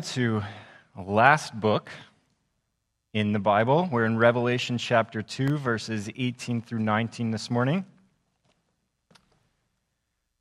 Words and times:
to 0.00 0.42
last 0.96 1.58
book 1.58 1.90
in 3.12 3.32
the 3.32 3.38
Bible. 3.38 3.88
We're 3.90 4.04
in 4.04 4.16
Revelation 4.16 4.78
chapter 4.78 5.22
2, 5.22 5.56
verses 5.56 6.08
18 6.14 6.62
through 6.62 6.80
19 6.80 7.32
this 7.32 7.50
morning. 7.50 7.84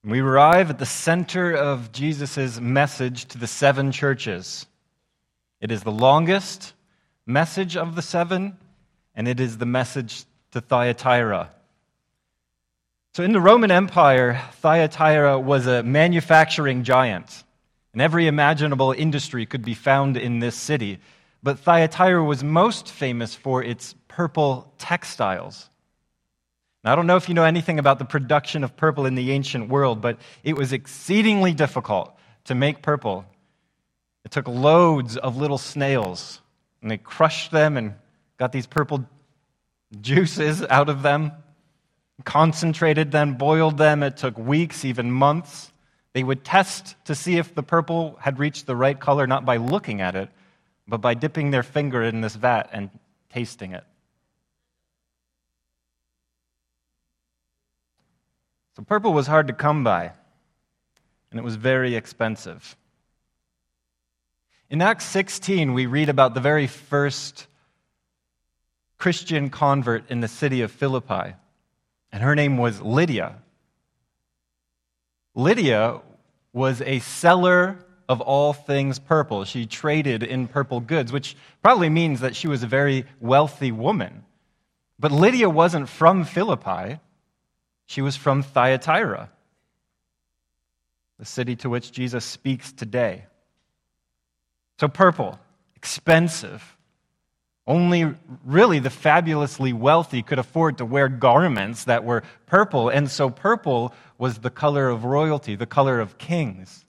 We 0.03 0.19
arrive 0.19 0.69
at 0.69 0.77
the 0.77 0.85
center 0.85 1.53
of 1.53 1.91
Jesus' 1.91 2.59
message 2.59 3.25
to 3.29 3.37
the 3.37 3.47
seven 3.47 3.91
churches. 3.91 4.67
It 5.59 5.71
is 5.71 5.81
the 5.81 5.91
longest 5.91 6.73
message 7.25 7.75
of 7.75 7.95
the 7.95 8.03
seven, 8.03 8.57
and 9.15 9.27
it 9.27 9.39
is 9.39 9.57
the 9.57 9.65
message 9.65 10.25
to 10.51 10.61
Thyatira. 10.61 11.49
So, 13.15 13.23
in 13.23 13.31
the 13.31 13.41
Roman 13.41 13.71
Empire, 13.71 14.39
Thyatira 14.61 15.39
was 15.39 15.65
a 15.65 15.81
manufacturing 15.81 16.83
giant 16.83 17.43
and 17.97 18.01
every 18.03 18.27
imaginable 18.27 18.91
industry 18.91 19.47
could 19.47 19.65
be 19.65 19.73
found 19.73 20.17
in 20.17 20.37
this 20.37 20.55
city. 20.55 20.99
But 21.41 21.57
Thyatira 21.57 22.23
was 22.23 22.43
most 22.43 22.91
famous 22.91 23.33
for 23.33 23.63
its 23.63 23.95
purple 24.07 24.71
textiles. 24.77 25.67
Now, 26.83 26.93
I 26.93 26.95
don't 26.95 27.07
know 27.07 27.15
if 27.15 27.27
you 27.27 27.33
know 27.33 27.43
anything 27.43 27.79
about 27.79 27.97
the 27.97 28.05
production 28.05 28.63
of 28.63 28.77
purple 28.77 29.07
in 29.07 29.15
the 29.15 29.31
ancient 29.31 29.69
world, 29.69 29.99
but 29.99 30.19
it 30.43 30.55
was 30.55 30.73
exceedingly 30.73 31.55
difficult 31.55 32.15
to 32.43 32.53
make 32.53 32.83
purple. 32.83 33.25
It 34.25 34.29
took 34.29 34.47
loads 34.47 35.17
of 35.17 35.37
little 35.37 35.57
snails, 35.57 36.39
and 36.83 36.91
they 36.91 36.99
crushed 36.99 37.49
them 37.49 37.77
and 37.77 37.95
got 38.37 38.51
these 38.51 38.67
purple 38.67 39.07
juices 40.01 40.61
out 40.69 40.89
of 40.89 41.01
them, 41.01 41.31
concentrated 42.25 43.11
them, 43.11 43.33
boiled 43.33 43.79
them. 43.79 44.03
It 44.03 44.17
took 44.17 44.37
weeks, 44.37 44.85
even 44.85 45.11
months. 45.11 45.71
They 46.13 46.23
would 46.23 46.43
test 46.43 46.95
to 47.05 47.15
see 47.15 47.37
if 47.37 47.53
the 47.53 47.63
purple 47.63 48.17
had 48.21 48.39
reached 48.39 48.65
the 48.65 48.75
right 48.75 48.99
color, 48.99 49.27
not 49.27 49.45
by 49.45 49.57
looking 49.57 50.01
at 50.01 50.15
it, 50.15 50.29
but 50.87 50.99
by 50.99 51.13
dipping 51.13 51.51
their 51.51 51.63
finger 51.63 52.01
in 52.03 52.21
this 52.21 52.35
vat 52.35 52.69
and 52.71 52.89
tasting 53.31 53.73
it. 53.73 53.83
So, 58.75 58.83
purple 58.83 59.13
was 59.13 59.27
hard 59.27 59.47
to 59.47 59.53
come 59.53 59.83
by, 59.83 60.11
and 61.31 61.39
it 61.39 61.43
was 61.43 61.55
very 61.55 61.95
expensive. 61.95 62.75
In 64.69 64.81
Acts 64.81 65.05
16, 65.05 65.73
we 65.73 65.85
read 65.85 66.09
about 66.09 66.33
the 66.33 66.41
very 66.41 66.67
first 66.67 67.47
Christian 68.97 69.49
convert 69.49 70.09
in 70.11 70.19
the 70.19 70.27
city 70.27 70.61
of 70.61 70.71
Philippi, 70.71 71.33
and 72.11 72.23
her 72.23 72.35
name 72.35 72.57
was 72.57 72.81
Lydia. 72.81 73.37
Lydia 75.37 76.01
was 76.51 76.81
a 76.81 76.97
seller 76.97 77.77
of 78.09 78.21
all 78.21 78.53
things 78.53 78.97
purple. 78.97 79.45
She 79.45 79.67
traded 79.67 80.23
in 80.23 80.47
purple 80.47 80.79
goods, 80.79 81.11
which 81.11 81.37
probably 81.61 81.89
means 81.89 82.21
that 82.21 82.35
she 82.35 82.47
was 82.47 82.63
a 82.63 82.67
very 82.67 83.05
wealthy 83.19 83.71
woman. 83.71 84.23
But 84.97 85.11
Lydia 85.11 85.47
wasn't 85.47 85.89
from 85.89 86.23
Philippi, 86.23 86.99
she 87.85 88.01
was 88.01 88.15
from 88.15 88.41
Thyatira, 88.41 89.29
the 91.19 91.25
city 91.25 91.55
to 91.57 91.69
which 91.69 91.91
Jesus 91.91 92.25
speaks 92.25 92.71
today. 92.71 93.25
So, 94.79 94.87
purple, 94.87 95.39
expensive. 95.75 96.76
Only 97.67 98.13
really 98.45 98.79
the 98.79 98.89
fabulously 98.89 99.73
wealthy 99.73 100.23
could 100.23 100.39
afford 100.39 100.77
to 100.77 100.85
wear 100.85 101.09
garments 101.09 101.83
that 101.83 102.05
were 102.05 102.23
purple, 102.45 102.89
and 102.89 103.11
so 103.11 103.29
purple 103.29 103.93
was 104.17 104.39
the 104.39 104.49
color 104.49 104.87
of 104.89 105.03
royalty, 105.03 105.55
the 105.55 105.65
color 105.65 105.99
of 105.99 106.17
kings. 106.17 106.85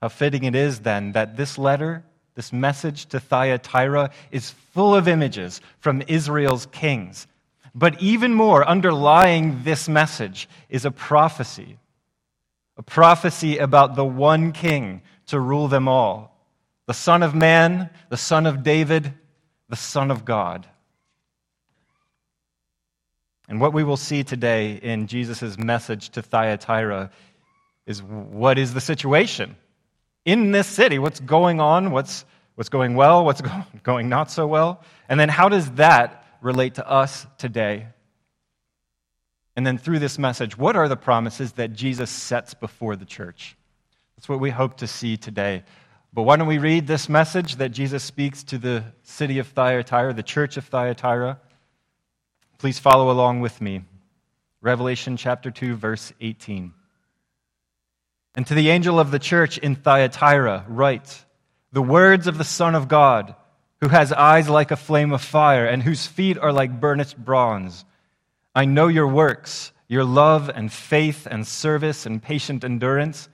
How 0.00 0.08
fitting 0.08 0.44
it 0.44 0.54
is 0.54 0.80
then 0.80 1.12
that 1.12 1.36
this 1.36 1.58
letter, 1.58 2.04
this 2.34 2.52
message 2.52 3.06
to 3.06 3.18
Thyatira, 3.18 4.10
is 4.30 4.50
full 4.50 4.94
of 4.94 5.08
images 5.08 5.60
from 5.80 6.02
Israel's 6.06 6.66
kings. 6.66 7.26
But 7.74 8.00
even 8.00 8.32
more, 8.32 8.66
underlying 8.66 9.64
this 9.64 9.88
message 9.88 10.48
is 10.68 10.84
a 10.84 10.90
prophecy 10.92 11.78
a 12.76 12.82
prophecy 12.82 13.58
about 13.58 13.94
the 13.94 14.04
one 14.04 14.52
king 14.52 15.02
to 15.26 15.38
rule 15.38 15.68
them 15.68 15.88
all 15.88 16.33
the 16.86 16.94
Son 16.94 17.22
of 17.22 17.34
Man, 17.34 17.90
the 18.10 18.16
Son 18.16 18.46
of 18.46 18.62
David, 18.62 19.12
the 19.68 19.76
Son 19.76 20.10
of 20.10 20.24
God. 20.24 20.66
And 23.48 23.60
what 23.60 23.72
we 23.72 23.84
will 23.84 23.96
see 23.96 24.24
today 24.24 24.74
in 24.74 25.06
Jesus' 25.06 25.58
message 25.58 26.10
to 26.10 26.22
Thyatira 26.22 27.10
is 27.86 28.02
what 28.02 28.58
is 28.58 28.72
the 28.72 28.80
situation 28.80 29.56
in 30.24 30.52
this 30.52 30.66
city? 30.66 30.98
What's 30.98 31.20
going 31.20 31.60
on? 31.60 31.90
What's, 31.90 32.24
what's 32.54 32.70
going 32.70 32.94
well? 32.94 33.24
What's 33.24 33.42
going 33.82 34.08
not 34.08 34.30
so 34.30 34.46
well? 34.46 34.82
And 35.08 35.20
then 35.20 35.28
how 35.28 35.48
does 35.48 35.70
that 35.72 36.24
relate 36.40 36.76
to 36.76 36.88
us 36.88 37.26
today? 37.36 37.88
And 39.56 39.66
then 39.66 39.78
through 39.78 39.98
this 39.98 40.18
message, 40.18 40.58
what 40.58 40.76
are 40.76 40.88
the 40.88 40.96
promises 40.96 41.52
that 41.52 41.74
Jesus 41.74 42.10
sets 42.10 42.54
before 42.54 42.96
the 42.96 43.04
church? 43.04 43.56
That's 44.16 44.28
what 44.28 44.40
we 44.40 44.50
hope 44.50 44.78
to 44.78 44.86
see 44.86 45.16
today. 45.16 45.64
But 46.14 46.22
why 46.22 46.36
don't 46.36 46.46
we 46.46 46.58
read 46.58 46.86
this 46.86 47.08
message 47.08 47.56
that 47.56 47.70
Jesus 47.70 48.04
speaks 48.04 48.44
to 48.44 48.58
the 48.58 48.84
city 49.02 49.40
of 49.40 49.48
Thyatira, 49.48 50.12
the 50.12 50.22
church 50.22 50.56
of 50.56 50.64
Thyatira? 50.66 51.40
Please 52.58 52.78
follow 52.78 53.10
along 53.10 53.40
with 53.40 53.60
me. 53.60 53.82
Revelation 54.60 55.16
chapter 55.16 55.50
2, 55.50 55.74
verse 55.74 56.12
18. 56.20 56.72
And 58.36 58.46
to 58.46 58.54
the 58.54 58.70
angel 58.70 59.00
of 59.00 59.10
the 59.10 59.18
church 59.18 59.58
in 59.58 59.74
Thyatira, 59.74 60.64
write 60.68 61.24
the 61.72 61.82
words 61.82 62.28
of 62.28 62.38
the 62.38 62.44
Son 62.44 62.76
of 62.76 62.86
God, 62.86 63.34
who 63.80 63.88
has 63.88 64.12
eyes 64.12 64.48
like 64.48 64.70
a 64.70 64.76
flame 64.76 65.12
of 65.12 65.20
fire 65.20 65.66
and 65.66 65.82
whose 65.82 66.06
feet 66.06 66.38
are 66.38 66.52
like 66.52 66.80
burnished 66.80 67.18
bronze. 67.18 67.84
I 68.54 68.66
know 68.66 68.86
your 68.86 69.08
works, 69.08 69.72
your 69.88 70.04
love 70.04 70.48
and 70.48 70.72
faith 70.72 71.26
and 71.28 71.44
service 71.44 72.06
and 72.06 72.22
patient 72.22 72.62
endurance 72.62 73.28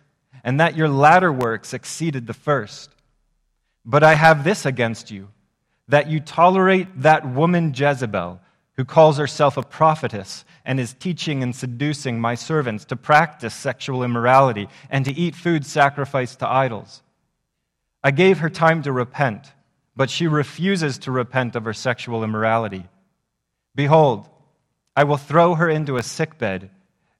and 0.45 0.61
that 0.61 0.77
your 0.77 0.89
latter 0.89 1.33
works 1.33 1.75
exceeded 1.75 2.27
the 2.27 2.35
first. 2.35 2.91
But 3.85 4.03
I 4.03 4.15
have 4.15 4.45
this 4.45 4.67
against 4.67 5.11
you, 5.11 5.29
that 5.89 6.09
you 6.09 6.21
tolerate 6.21 7.03
that 7.03 7.27
woman 7.29 7.73
Jezebel, 7.75 8.41
who 8.77 8.85
calls 8.85 9.19
herself 9.19 9.57
a 9.57 9.63
prophetess 9.63 10.45
and 10.65 10.79
is 10.81 10.95
teaching 10.95 11.43
and 11.43 11.55
seducing 11.55 12.21
my 12.21 12.35
servants 12.35 12.85
to 12.87 12.97
practice 12.97 13.55
sexual 13.55 14.03
immorality 14.03 14.69
and 14.89 15.05
to 15.05 15.13
eat 15.13 15.35
food 15.35 15.67
sacrificed 15.67 16.39
to 16.39 16.49
idols. 16.49 17.03
I 18.03 18.11
gave 18.11 18.39
her 18.39 18.49
time 18.49 18.83
to 18.85 18.93
repent, 18.93 19.53
but 19.97 20.09
she 20.09 20.27
refuses 20.27 20.99
to 20.99 21.13
repent 21.13 21.57
of 21.57 21.65
her 21.65 21.75
sexual 21.75 22.25
immorality. 22.25 22.87
Behold, 23.75 24.29
I 24.97 25.05
will 25.05 25.19
throw 25.19 25.55
her 25.55 25.69
into 25.69 25.97
a 25.97 26.03
sickbed 26.03 26.71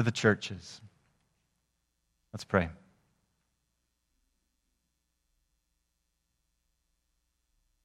to 0.00 0.04
the 0.04 0.10
churches. 0.10 0.80
Let's 2.32 2.44
pray. 2.44 2.70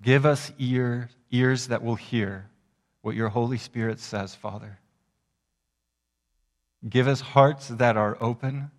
Give 0.01 0.25
us 0.25 0.53
ear, 0.57 1.09
ears 1.29 1.67
that 1.67 1.83
will 1.83 1.95
hear 1.95 2.49
what 3.01 3.15
your 3.15 3.27
Holy 3.27 3.57
Spirit 3.57 3.99
says, 3.99 4.33
Father. 4.33 4.79
Give 6.87 7.09
us 7.09 7.19
hearts 7.19 7.67
that 7.67 7.97
are 7.97 8.17
open. 8.21 8.71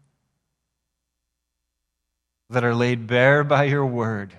that 2.49 2.65
are 2.65 2.75
laid 2.75 3.07
bare 3.07 3.43
by 3.43 3.65
your 3.65 3.85
word 3.85 4.33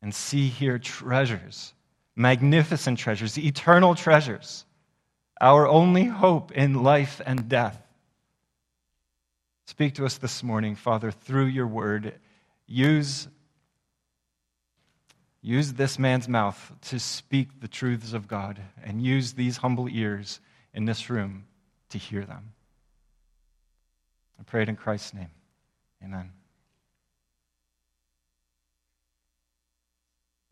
and 0.00 0.14
see 0.14 0.48
here 0.48 0.78
treasures, 0.78 1.74
magnificent 2.14 2.98
treasures, 2.98 3.36
eternal 3.36 3.94
treasures, 3.94 4.64
our 5.40 5.68
only 5.68 6.04
hope 6.04 6.52
in 6.52 6.82
life 6.82 7.20
and 7.24 7.48
death. 7.48 7.80
Speak 9.66 9.94
to 9.94 10.06
us 10.06 10.18
this 10.18 10.42
morning, 10.42 10.74
Father, 10.74 11.10
through 11.10 11.46
your 11.46 11.66
word. 11.66 12.14
Use, 12.66 13.28
use 15.42 15.74
this 15.74 15.98
man's 15.98 16.28
mouth 16.28 16.72
to 16.82 16.98
speak 16.98 17.60
the 17.60 17.68
truths 17.68 18.12
of 18.12 18.26
God, 18.26 18.60
and 18.82 19.02
use 19.02 19.34
these 19.34 19.58
humble 19.58 19.88
ears 19.88 20.40
in 20.72 20.84
this 20.84 21.10
room 21.10 21.44
to 21.90 21.98
hear 21.98 22.24
them. 22.24 22.52
I 24.40 24.42
pray 24.44 24.62
it 24.62 24.68
in 24.68 24.76
Christ's 24.76 25.14
name. 25.14 25.30
Amen. 26.02 26.30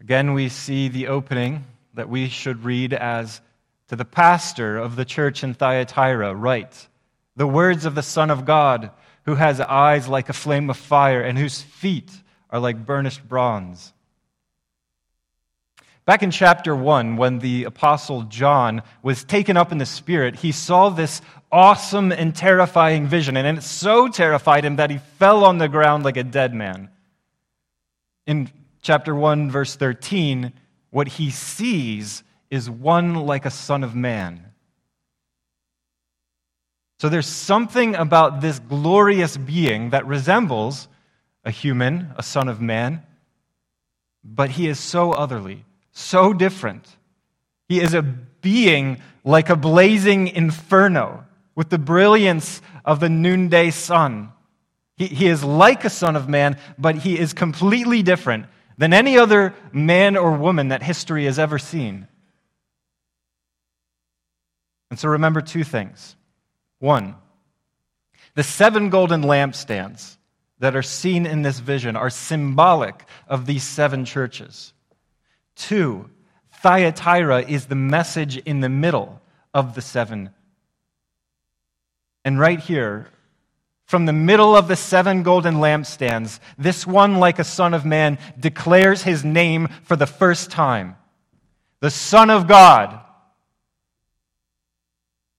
Again, 0.00 0.34
we 0.34 0.48
see 0.48 0.88
the 0.88 1.08
opening 1.08 1.64
that 1.94 2.08
we 2.08 2.28
should 2.28 2.64
read 2.64 2.92
as 2.92 3.40
to 3.88 3.96
the 3.96 4.04
pastor 4.04 4.76
of 4.76 4.96
the 4.96 5.04
church 5.04 5.44
in 5.44 5.54
Thyatira, 5.54 6.34
write 6.34 6.88
the 7.36 7.46
words 7.46 7.84
of 7.84 7.94
the 7.94 8.02
Son 8.02 8.30
of 8.30 8.44
God, 8.44 8.90
who 9.24 9.34
has 9.34 9.60
eyes 9.60 10.08
like 10.08 10.28
a 10.28 10.32
flame 10.32 10.70
of 10.70 10.76
fire 10.76 11.20
and 11.20 11.36
whose 11.36 11.60
feet 11.60 12.10
are 12.50 12.58
like 12.58 12.86
burnished 12.86 13.28
bronze. 13.28 13.92
Back 16.06 16.22
in 16.22 16.30
chapter 16.30 16.74
1, 16.74 17.16
when 17.16 17.40
the 17.40 17.64
apostle 17.64 18.22
John 18.22 18.82
was 19.02 19.24
taken 19.24 19.56
up 19.56 19.72
in 19.72 19.78
the 19.78 19.86
Spirit, 19.86 20.36
he 20.36 20.52
saw 20.52 20.88
this 20.88 21.20
awesome 21.50 22.12
and 22.12 22.34
terrifying 22.34 23.08
vision, 23.08 23.36
and 23.36 23.58
it 23.58 23.62
so 23.62 24.06
terrified 24.06 24.64
him 24.64 24.76
that 24.76 24.90
he 24.90 24.98
fell 25.18 25.44
on 25.44 25.58
the 25.58 25.68
ground 25.68 26.04
like 26.04 26.16
a 26.16 26.22
dead 26.22 26.54
man. 26.54 26.90
In 28.24 28.48
chapter 28.82 29.14
1, 29.14 29.50
verse 29.50 29.74
13, 29.74 30.52
what 30.90 31.08
he 31.08 31.30
sees 31.30 32.22
is 32.50 32.70
one 32.70 33.14
like 33.14 33.44
a 33.44 33.50
son 33.50 33.84
of 33.84 33.94
man. 33.94 34.52
So 36.98 37.08
there's 37.08 37.26
something 37.26 37.94
about 37.94 38.40
this 38.40 38.58
glorious 38.58 39.36
being 39.36 39.90
that 39.90 40.06
resembles 40.06 40.88
a 41.44 41.50
human, 41.50 42.12
a 42.16 42.22
son 42.22 42.48
of 42.48 42.60
man, 42.60 43.02
but 44.24 44.50
he 44.50 44.66
is 44.66 44.80
so 44.80 45.12
otherly, 45.12 45.64
so 45.92 46.32
different. 46.32 46.96
He 47.68 47.80
is 47.80 47.94
a 47.94 48.02
being 48.02 49.00
like 49.24 49.50
a 49.50 49.56
blazing 49.56 50.28
inferno 50.28 51.24
with 51.54 51.68
the 51.68 51.78
brilliance 51.78 52.62
of 52.84 53.00
the 53.00 53.08
noonday 53.08 53.70
sun. 53.70 54.32
He, 54.96 55.06
he 55.06 55.26
is 55.26 55.44
like 55.44 55.84
a 55.84 55.90
son 55.90 56.16
of 56.16 56.28
man, 56.28 56.58
but 56.78 56.96
he 56.96 57.18
is 57.18 57.32
completely 57.32 58.02
different 58.02 58.46
than 58.78 58.92
any 58.92 59.18
other 59.18 59.54
man 59.72 60.16
or 60.16 60.32
woman 60.32 60.68
that 60.68 60.82
history 60.82 61.24
has 61.24 61.38
ever 61.38 61.58
seen. 61.58 62.08
And 64.90 64.98
so 64.98 65.08
remember 65.08 65.40
two 65.40 65.64
things. 65.64 66.16
One, 66.78 67.16
the 68.34 68.42
seven 68.42 68.90
golden 68.90 69.22
lampstands 69.22 70.16
that 70.58 70.76
are 70.76 70.82
seen 70.82 71.26
in 71.26 71.42
this 71.42 71.58
vision 71.58 71.96
are 71.96 72.10
symbolic 72.10 73.04
of 73.28 73.46
these 73.46 73.62
seven 73.62 74.04
churches. 74.04 74.72
Two, 75.54 76.10
Thyatira 76.62 77.42
is 77.42 77.66
the 77.66 77.74
message 77.74 78.36
in 78.38 78.60
the 78.60 78.68
middle 78.68 79.20
of 79.52 79.74
the 79.74 79.82
seven. 79.82 80.30
And 82.24 82.38
right 82.40 82.58
here, 82.58 83.08
from 83.86 84.04
the 84.04 84.12
middle 84.12 84.56
of 84.56 84.66
the 84.66 84.76
seven 84.76 85.22
golden 85.22 85.56
lampstands, 85.56 86.40
this 86.58 86.86
one, 86.86 87.18
like 87.18 87.38
a 87.38 87.44
son 87.44 87.72
of 87.72 87.84
man, 87.84 88.18
declares 88.38 89.02
his 89.02 89.24
name 89.24 89.68
for 89.84 89.96
the 89.96 90.06
first 90.06 90.50
time 90.50 90.96
the 91.80 91.90
Son 91.90 92.30
of 92.30 92.48
God. 92.48 92.98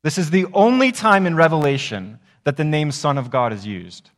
This 0.08 0.18
is 0.18 0.30
the 0.30 0.46
only 0.54 0.94
time 0.94 1.28
in 1.28 1.36
Revelation 1.36 2.20
that 2.46 2.56
the 2.56 2.64
name 2.64 2.94
Son 2.94 3.18
of 3.18 3.30
God 3.30 3.52
is 3.52 3.68
used. 3.68 4.10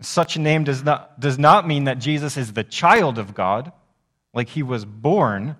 Such 0.00 0.34
a 0.34 0.40
name 0.40 0.64
does 0.64 0.82
not, 0.82 1.20
does 1.20 1.38
not 1.38 1.64
mean 1.64 1.84
that 1.84 2.00
Jesus 2.00 2.36
is 2.36 2.52
the 2.52 2.64
child 2.64 3.18
of 3.18 3.32
God, 3.32 3.70
like 4.34 4.48
he 4.48 4.64
was 4.64 4.84
born. 4.84 5.54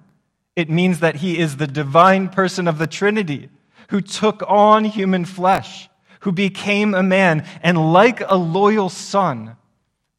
It 0.56 0.70
means 0.70 0.98
that 0.98 1.14
he 1.14 1.38
is 1.38 1.56
the 1.56 1.68
divine 1.68 2.30
person 2.30 2.66
of 2.66 2.78
the 2.78 2.88
Trinity 2.88 3.48
who 3.90 4.00
took 4.00 4.42
on 4.48 4.82
human 4.82 5.24
flesh 5.24 5.88
who 6.22 6.32
became 6.32 6.94
a 6.94 7.02
man 7.04 7.46
and, 7.62 7.92
like 7.92 8.20
a 8.28 8.34
loyal 8.34 8.88
son, 8.88 9.56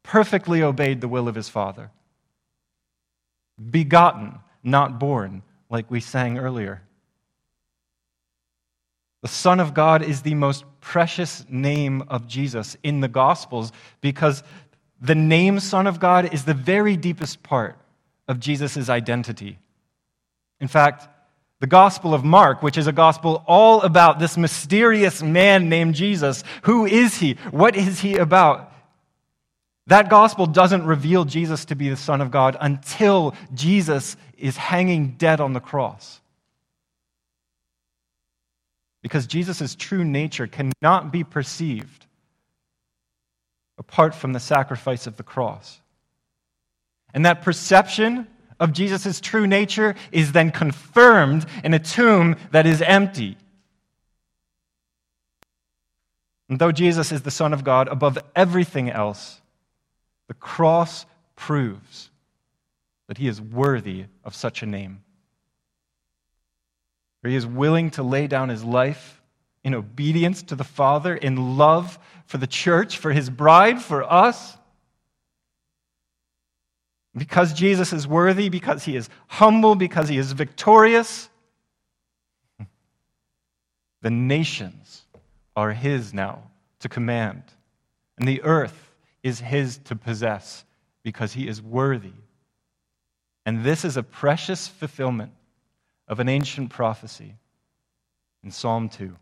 perfectly 0.02 0.62
obeyed 0.62 1.02
the 1.02 1.08
will 1.08 1.28
of 1.28 1.34
his 1.34 1.50
father. 1.50 1.90
Begotten, 3.70 4.38
not 4.62 4.98
born, 4.98 5.42
like 5.68 5.90
we 5.90 6.00
sang 6.00 6.38
earlier. 6.38 6.80
The 9.24 9.28
Son 9.28 9.58
of 9.58 9.72
God 9.72 10.02
is 10.02 10.20
the 10.20 10.34
most 10.34 10.66
precious 10.82 11.46
name 11.48 12.02
of 12.08 12.28
Jesus 12.28 12.76
in 12.82 13.00
the 13.00 13.08
Gospels 13.08 13.72
because 14.02 14.42
the 15.00 15.14
name 15.14 15.60
Son 15.60 15.86
of 15.86 15.98
God 15.98 16.34
is 16.34 16.44
the 16.44 16.52
very 16.52 16.94
deepest 16.98 17.42
part 17.42 17.78
of 18.28 18.38
Jesus' 18.38 18.90
identity. 18.90 19.58
In 20.60 20.68
fact, 20.68 21.08
the 21.60 21.66
Gospel 21.66 22.12
of 22.12 22.22
Mark, 22.22 22.62
which 22.62 22.76
is 22.76 22.86
a 22.86 22.92
gospel 22.92 23.42
all 23.46 23.80
about 23.80 24.18
this 24.18 24.36
mysterious 24.36 25.22
man 25.22 25.70
named 25.70 25.94
Jesus. 25.94 26.44
Who 26.64 26.84
is 26.84 27.16
he? 27.16 27.38
What 27.50 27.76
is 27.76 28.00
he 28.00 28.18
about? 28.18 28.74
That 29.86 30.10
gospel 30.10 30.44
doesn't 30.44 30.84
reveal 30.84 31.24
Jesus 31.24 31.64
to 31.66 31.74
be 31.74 31.88
the 31.88 31.96
Son 31.96 32.20
of 32.20 32.30
God 32.30 32.58
until 32.60 33.34
Jesus 33.54 34.18
is 34.36 34.58
hanging 34.58 35.12
dead 35.12 35.40
on 35.40 35.54
the 35.54 35.60
cross. 35.60 36.20
Because 39.04 39.26
Jesus' 39.26 39.74
true 39.74 40.02
nature 40.02 40.46
cannot 40.46 41.12
be 41.12 41.24
perceived 41.24 42.06
apart 43.76 44.14
from 44.14 44.32
the 44.32 44.40
sacrifice 44.40 45.06
of 45.06 45.18
the 45.18 45.22
cross. 45.22 45.78
And 47.12 47.26
that 47.26 47.42
perception 47.42 48.26
of 48.58 48.72
Jesus' 48.72 49.20
true 49.20 49.46
nature 49.46 49.94
is 50.10 50.32
then 50.32 50.50
confirmed 50.50 51.44
in 51.62 51.74
a 51.74 51.78
tomb 51.78 52.36
that 52.50 52.64
is 52.66 52.80
empty. 52.80 53.36
And 56.48 56.58
though 56.58 56.72
Jesus 56.72 57.12
is 57.12 57.20
the 57.20 57.30
Son 57.30 57.52
of 57.52 57.62
God 57.62 57.88
above 57.88 58.16
everything 58.34 58.88
else, 58.88 59.42
the 60.28 60.34
cross 60.34 61.04
proves 61.36 62.08
that 63.08 63.18
he 63.18 63.28
is 63.28 63.38
worthy 63.38 64.06
of 64.24 64.34
such 64.34 64.62
a 64.62 64.66
name. 64.66 65.03
For 67.24 67.30
he 67.30 67.36
is 67.36 67.46
willing 67.46 67.90
to 67.92 68.02
lay 68.02 68.26
down 68.26 68.50
his 68.50 68.62
life 68.62 69.22
in 69.62 69.74
obedience 69.74 70.42
to 70.42 70.54
the 70.54 70.62
Father, 70.62 71.16
in 71.16 71.56
love 71.56 71.98
for 72.26 72.36
the 72.36 72.46
church, 72.46 72.98
for 72.98 73.12
his 73.12 73.30
bride, 73.30 73.80
for 73.80 74.04
us. 74.04 74.58
Because 77.16 77.54
Jesus 77.54 77.94
is 77.94 78.06
worthy, 78.06 78.50
because 78.50 78.84
he 78.84 78.94
is 78.94 79.08
humble, 79.26 79.74
because 79.74 80.10
he 80.10 80.18
is 80.18 80.32
victorious, 80.32 81.30
the 84.02 84.10
nations 84.10 85.06
are 85.56 85.72
his 85.72 86.12
now 86.12 86.42
to 86.80 86.90
command, 86.90 87.42
and 88.18 88.28
the 88.28 88.42
earth 88.42 88.90
is 89.22 89.40
his 89.40 89.78
to 89.84 89.96
possess 89.96 90.66
because 91.02 91.32
he 91.32 91.48
is 91.48 91.62
worthy. 91.62 92.12
And 93.46 93.64
this 93.64 93.82
is 93.82 93.96
a 93.96 94.02
precious 94.02 94.68
fulfillment 94.68 95.32
of 96.08 96.20
an 96.20 96.28
ancient 96.28 96.70
prophecy 96.70 97.36
in 98.42 98.50
Psalm 98.50 98.88
2. 98.88 99.16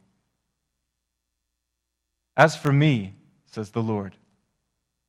As 2.37 2.57
for 2.57 2.73
me, 2.73 3.15
says 3.47 3.71
the 3.71 3.83
Lord, 3.83 4.17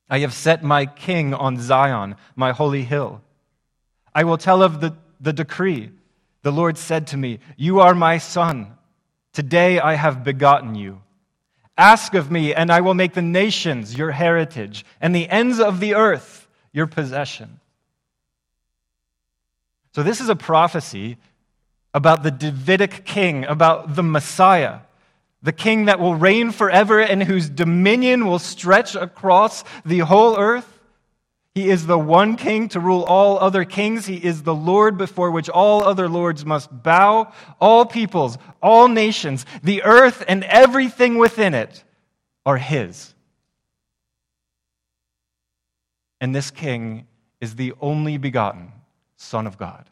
I 0.08 0.18
have 0.20 0.34
set 0.34 0.62
my 0.62 0.86
king 0.86 1.32
on 1.32 1.58
Zion, 1.60 2.16
my 2.36 2.52
holy 2.52 2.82
hill. 2.82 3.22
I 4.14 4.24
will 4.24 4.38
tell 4.38 4.62
of 4.62 4.80
the, 4.80 4.94
the 5.20 5.32
decree. 5.32 5.90
The 6.42 6.52
Lord 6.52 6.76
said 6.76 7.08
to 7.08 7.16
me, 7.16 7.38
You 7.56 7.80
are 7.80 7.94
my 7.94 8.18
son. 8.18 8.76
Today 9.32 9.80
I 9.80 9.94
have 9.94 10.22
begotten 10.22 10.74
you. 10.74 11.00
Ask 11.76 12.14
of 12.14 12.30
me, 12.30 12.54
and 12.54 12.70
I 12.70 12.82
will 12.82 12.94
make 12.94 13.14
the 13.14 13.22
nations 13.22 13.96
your 13.96 14.12
heritage, 14.12 14.84
and 15.00 15.14
the 15.14 15.28
ends 15.28 15.58
of 15.58 15.80
the 15.80 15.94
earth 15.94 16.46
your 16.72 16.86
possession. 16.86 17.58
So, 19.92 20.02
this 20.02 20.20
is 20.20 20.28
a 20.28 20.36
prophecy 20.36 21.16
about 21.94 22.22
the 22.22 22.30
Davidic 22.30 23.06
king, 23.06 23.44
about 23.44 23.96
the 23.96 24.02
Messiah 24.02 24.80
the 25.44 25.52
king 25.52 25.84
that 25.84 26.00
will 26.00 26.14
reign 26.14 26.50
forever 26.50 27.00
and 27.00 27.22
whose 27.22 27.50
dominion 27.50 28.26
will 28.26 28.38
stretch 28.38 28.96
across 28.96 29.62
the 29.84 29.98
whole 29.98 30.38
earth. 30.38 30.80
He 31.54 31.68
is 31.68 31.86
the 31.86 31.98
one 31.98 32.36
king 32.36 32.70
to 32.70 32.80
rule 32.80 33.02
all 33.02 33.38
other 33.38 33.64
kings. 33.66 34.06
He 34.06 34.16
is 34.16 34.42
the 34.42 34.54
Lord 34.54 34.96
before 34.96 35.30
which 35.30 35.50
all 35.50 35.84
other 35.84 36.08
lords 36.08 36.46
must 36.46 36.70
bow. 36.82 37.30
All 37.60 37.84
peoples, 37.84 38.38
all 38.62 38.88
nations, 38.88 39.44
the 39.62 39.82
earth 39.82 40.24
and 40.26 40.44
everything 40.44 41.18
within 41.18 41.52
it 41.52 41.84
are 42.46 42.56
his. 42.56 43.14
And 46.22 46.34
this 46.34 46.50
king 46.50 47.06
is 47.42 47.56
the 47.56 47.74
only 47.82 48.16
begotten 48.16 48.72
Son 49.18 49.46
of 49.46 49.58
God. 49.58 49.90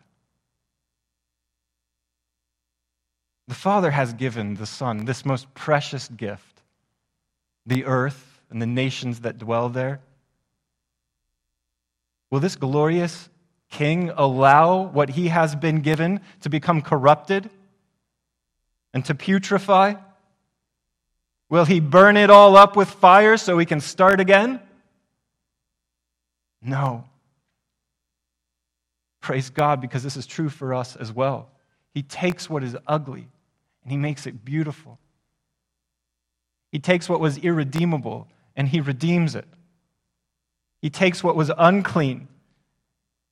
The 3.52 3.58
Father 3.58 3.90
has 3.90 4.14
given 4.14 4.54
the 4.54 4.64
Son 4.64 5.04
this 5.04 5.26
most 5.26 5.52
precious 5.52 6.08
gift 6.08 6.62
the 7.66 7.84
earth 7.84 8.40
and 8.48 8.62
the 8.62 8.66
nations 8.66 9.20
that 9.20 9.36
dwell 9.36 9.68
there. 9.68 10.00
Will 12.30 12.40
this 12.40 12.56
glorious 12.56 13.28
king 13.68 14.08
allow 14.16 14.84
what 14.84 15.10
he 15.10 15.28
has 15.28 15.54
been 15.54 15.82
given 15.82 16.22
to 16.40 16.48
become 16.48 16.80
corrupted 16.80 17.50
and 18.94 19.04
to 19.04 19.14
putrefy? 19.14 19.98
Will 21.50 21.66
he 21.66 21.78
burn 21.78 22.16
it 22.16 22.30
all 22.30 22.56
up 22.56 22.74
with 22.74 22.88
fire 22.88 23.36
so 23.36 23.54
we 23.54 23.66
can 23.66 23.82
start 23.82 24.18
again? 24.18 24.62
No. 26.62 27.04
Praise 29.20 29.50
God 29.50 29.82
because 29.82 30.02
this 30.02 30.16
is 30.16 30.24
true 30.24 30.48
for 30.48 30.72
us 30.72 30.96
as 30.96 31.12
well. 31.12 31.50
He 31.92 32.02
takes 32.02 32.48
what 32.48 32.64
is 32.64 32.74
ugly 32.86 33.28
and 33.82 33.92
he 33.92 33.98
makes 33.98 34.26
it 34.26 34.44
beautiful. 34.44 34.98
He 36.70 36.78
takes 36.78 37.08
what 37.08 37.20
was 37.20 37.38
irredeemable 37.38 38.28
and 38.56 38.68
he 38.68 38.80
redeems 38.80 39.34
it. 39.34 39.46
He 40.80 40.90
takes 40.90 41.22
what 41.22 41.36
was 41.36 41.50
unclean 41.56 42.28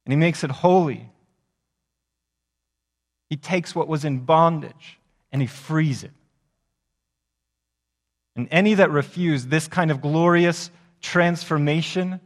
and 0.04 0.12
he 0.12 0.16
makes 0.16 0.44
it 0.44 0.50
holy. 0.50 1.08
He 3.28 3.36
takes 3.36 3.74
what 3.74 3.88
was 3.88 4.04
in 4.04 4.20
bondage 4.20 4.98
and 5.32 5.40
he 5.40 5.46
frees 5.46 6.04
it. 6.04 6.12
And 8.36 8.48
any 8.50 8.74
that 8.74 8.90
refuse 8.90 9.46
this 9.46 9.68
kind 9.68 9.90
of 9.90 10.00
glorious 10.00 10.70
transformation, 11.00 12.20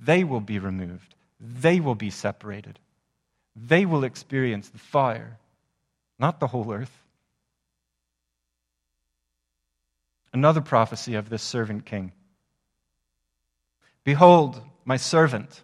they 0.00 0.24
will 0.24 0.40
be 0.40 0.58
removed. 0.58 1.14
They 1.40 1.80
will 1.80 1.94
be 1.94 2.10
separated. 2.10 2.78
They 3.56 3.86
will 3.86 4.04
experience 4.04 4.68
the 4.68 4.78
fire, 4.78 5.38
not 6.18 6.40
the 6.40 6.46
whole 6.46 6.72
earth. 6.72 6.92
Another 10.32 10.60
prophecy 10.60 11.14
of 11.14 11.28
this 11.28 11.42
servant 11.42 11.86
king 11.86 12.12
Behold, 14.04 14.60
my 14.84 14.98
servant, 14.98 15.62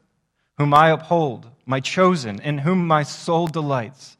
whom 0.56 0.72
I 0.72 0.90
uphold, 0.90 1.46
my 1.66 1.80
chosen, 1.80 2.40
in 2.40 2.58
whom 2.58 2.86
my 2.86 3.02
soul 3.02 3.46
delights. 3.46 4.16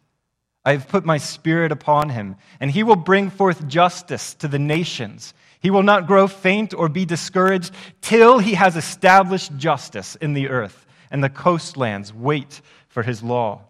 I 0.62 0.72
have 0.72 0.88
put 0.88 1.06
my 1.06 1.16
spirit 1.16 1.72
upon 1.72 2.10
him, 2.10 2.37
and 2.60 2.70
he 2.70 2.82
will 2.82 2.96
bring 2.96 3.30
forth 3.30 3.66
justice 3.66 4.34
to 4.34 4.49
the 4.49 4.58
nations. 4.58 5.32
He 5.60 5.70
will 5.70 5.82
not 5.82 6.06
grow 6.06 6.28
faint 6.28 6.75
or 6.75 6.90
be 6.90 7.06
discouraged 7.06 7.72
till 8.02 8.38
he 8.38 8.54
has 8.54 8.76
established 8.76 9.56
justice 9.56 10.16
in 10.16 10.34
the 10.34 10.49
earth, 10.49 10.87
and 11.10 11.25
the 11.25 11.30
coastlands 11.30 12.12
wait 12.12 12.60
for 12.88 13.02
his 13.02 13.22
law. 13.22 13.62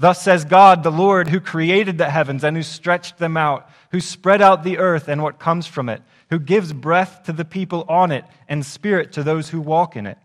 Thus 0.00 0.22
says 0.22 0.46
God, 0.46 0.82
the 0.82 0.90
Lord, 0.90 1.28
who 1.28 1.40
created 1.40 1.98
the 1.98 2.08
heavens 2.08 2.42
and 2.42 2.56
who 2.56 2.62
stretched 2.62 3.18
them 3.18 3.36
out, 3.36 3.68
who 3.90 4.00
spread 4.00 4.40
out 4.40 4.64
the 4.64 4.78
earth 4.78 5.08
and 5.08 5.22
what 5.22 5.38
comes 5.38 5.66
from 5.66 5.90
it, 5.90 6.00
who 6.30 6.38
gives 6.38 6.72
breath 6.72 7.24
to 7.24 7.34
the 7.34 7.44
people 7.44 7.84
on 7.86 8.10
it 8.10 8.24
and 8.48 8.64
spirit 8.64 9.12
to 9.12 9.22
those 9.22 9.50
who 9.50 9.60
walk 9.60 9.96
in 9.96 10.06
it. 10.06 10.16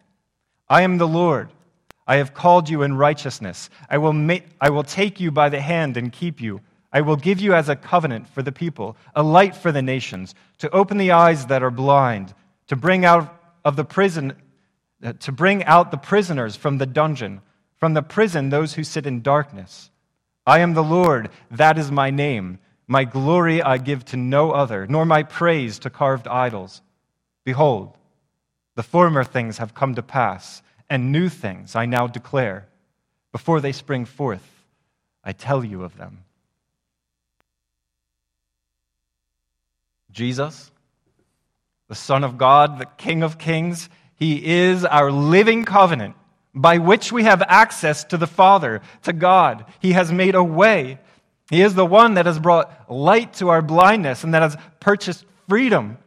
I 0.69 0.83
am 0.83 0.97
the 0.97 1.09
Lord. 1.09 1.49
I 2.07 2.15
have 2.15 2.33
called 2.33 2.69
you 2.69 2.83
in 2.83 2.95
righteousness. 2.95 3.69
I 3.89 3.97
will, 3.97 4.13
make, 4.13 4.45
I 4.61 4.69
will 4.69 4.83
take 4.83 5.19
you 5.19 5.29
by 5.29 5.49
the 5.49 5.59
hand 5.59 5.97
and 5.97 6.09
keep 6.09 6.39
you. 6.39 6.61
I 6.93 7.01
will 7.01 7.17
give 7.17 7.41
you 7.41 7.53
as 7.53 7.67
a 7.67 7.75
covenant 7.75 8.29
for 8.29 8.41
the 8.41 8.53
people, 8.53 8.95
a 9.13 9.23
light 9.23 9.57
for 9.57 9.73
the 9.73 9.81
nations, 9.81 10.35
to 10.59 10.69
open 10.69 10.97
the 10.97 11.11
eyes 11.11 11.47
that 11.47 11.63
are 11.63 11.69
blind, 11.69 12.33
to 12.67 12.77
bring 12.77 13.03
out 13.03 13.37
of 13.65 13.75
the 13.75 13.83
prison, 13.83 14.41
to 15.19 15.31
bring 15.33 15.65
out 15.65 15.91
the 15.91 15.97
prisoners 15.97 16.55
from 16.55 16.77
the 16.77 16.85
dungeon, 16.85 17.41
from 17.77 17.93
the 17.93 18.01
prison 18.01 18.49
those 18.49 18.73
who 18.73 18.83
sit 18.83 19.05
in 19.05 19.21
darkness. 19.21 19.89
I 20.45 20.59
am 20.59 20.73
the 20.73 20.83
Lord, 20.83 21.29
that 21.51 21.77
is 21.77 21.91
my 21.91 22.09
name. 22.09 22.59
My 22.87 23.03
glory 23.03 23.61
I 23.61 23.77
give 23.77 24.05
to 24.05 24.17
no 24.17 24.51
other, 24.51 24.85
nor 24.87 25.05
my 25.05 25.23
praise 25.23 25.79
to 25.79 25.89
carved 25.89 26.27
idols. 26.27 26.81
Behold, 27.43 27.97
the 28.75 28.83
former 28.83 29.23
things 29.23 29.57
have 29.57 29.73
come 29.73 29.95
to 29.95 30.03
pass 30.03 30.61
and 30.89 31.11
new 31.11 31.29
things 31.29 31.75
I 31.75 31.85
now 31.85 32.07
declare. 32.07 32.67
Before 33.31 33.59
they 33.59 33.71
spring 33.71 34.05
forth, 34.05 34.47
I 35.23 35.33
tell 35.33 35.63
you 35.63 35.83
of 35.83 35.97
them. 35.97 36.19
Jesus, 40.11 40.71
the 41.89 41.95
Son 41.95 42.23
of 42.23 42.37
God, 42.37 42.79
the 42.79 42.85
King 42.85 43.23
of 43.23 43.37
Kings, 43.37 43.89
He 44.15 44.45
is 44.45 44.85
our 44.85 45.11
living 45.11 45.65
covenant 45.65 46.15
by 46.55 46.77
which 46.77 47.11
we 47.11 47.23
have 47.23 47.41
access 47.41 48.05
to 48.05 48.17
the 48.17 48.27
Father, 48.27 48.81
to 49.03 49.13
God. 49.13 49.65
He 49.79 49.91
has 49.91 50.11
made 50.11 50.35
a 50.35 50.43
way. 50.43 50.99
He 51.49 51.61
is 51.61 51.75
the 51.75 51.85
one 51.85 52.15
that 52.15 52.25
has 52.25 52.39
brought 52.39 52.89
light 52.89 53.33
to 53.35 53.49
our 53.49 53.61
blindness 53.61 54.23
and 54.23 54.33
that 54.33 54.41
has 54.41 54.57
purchased 54.79 55.25
freedom 55.47 55.97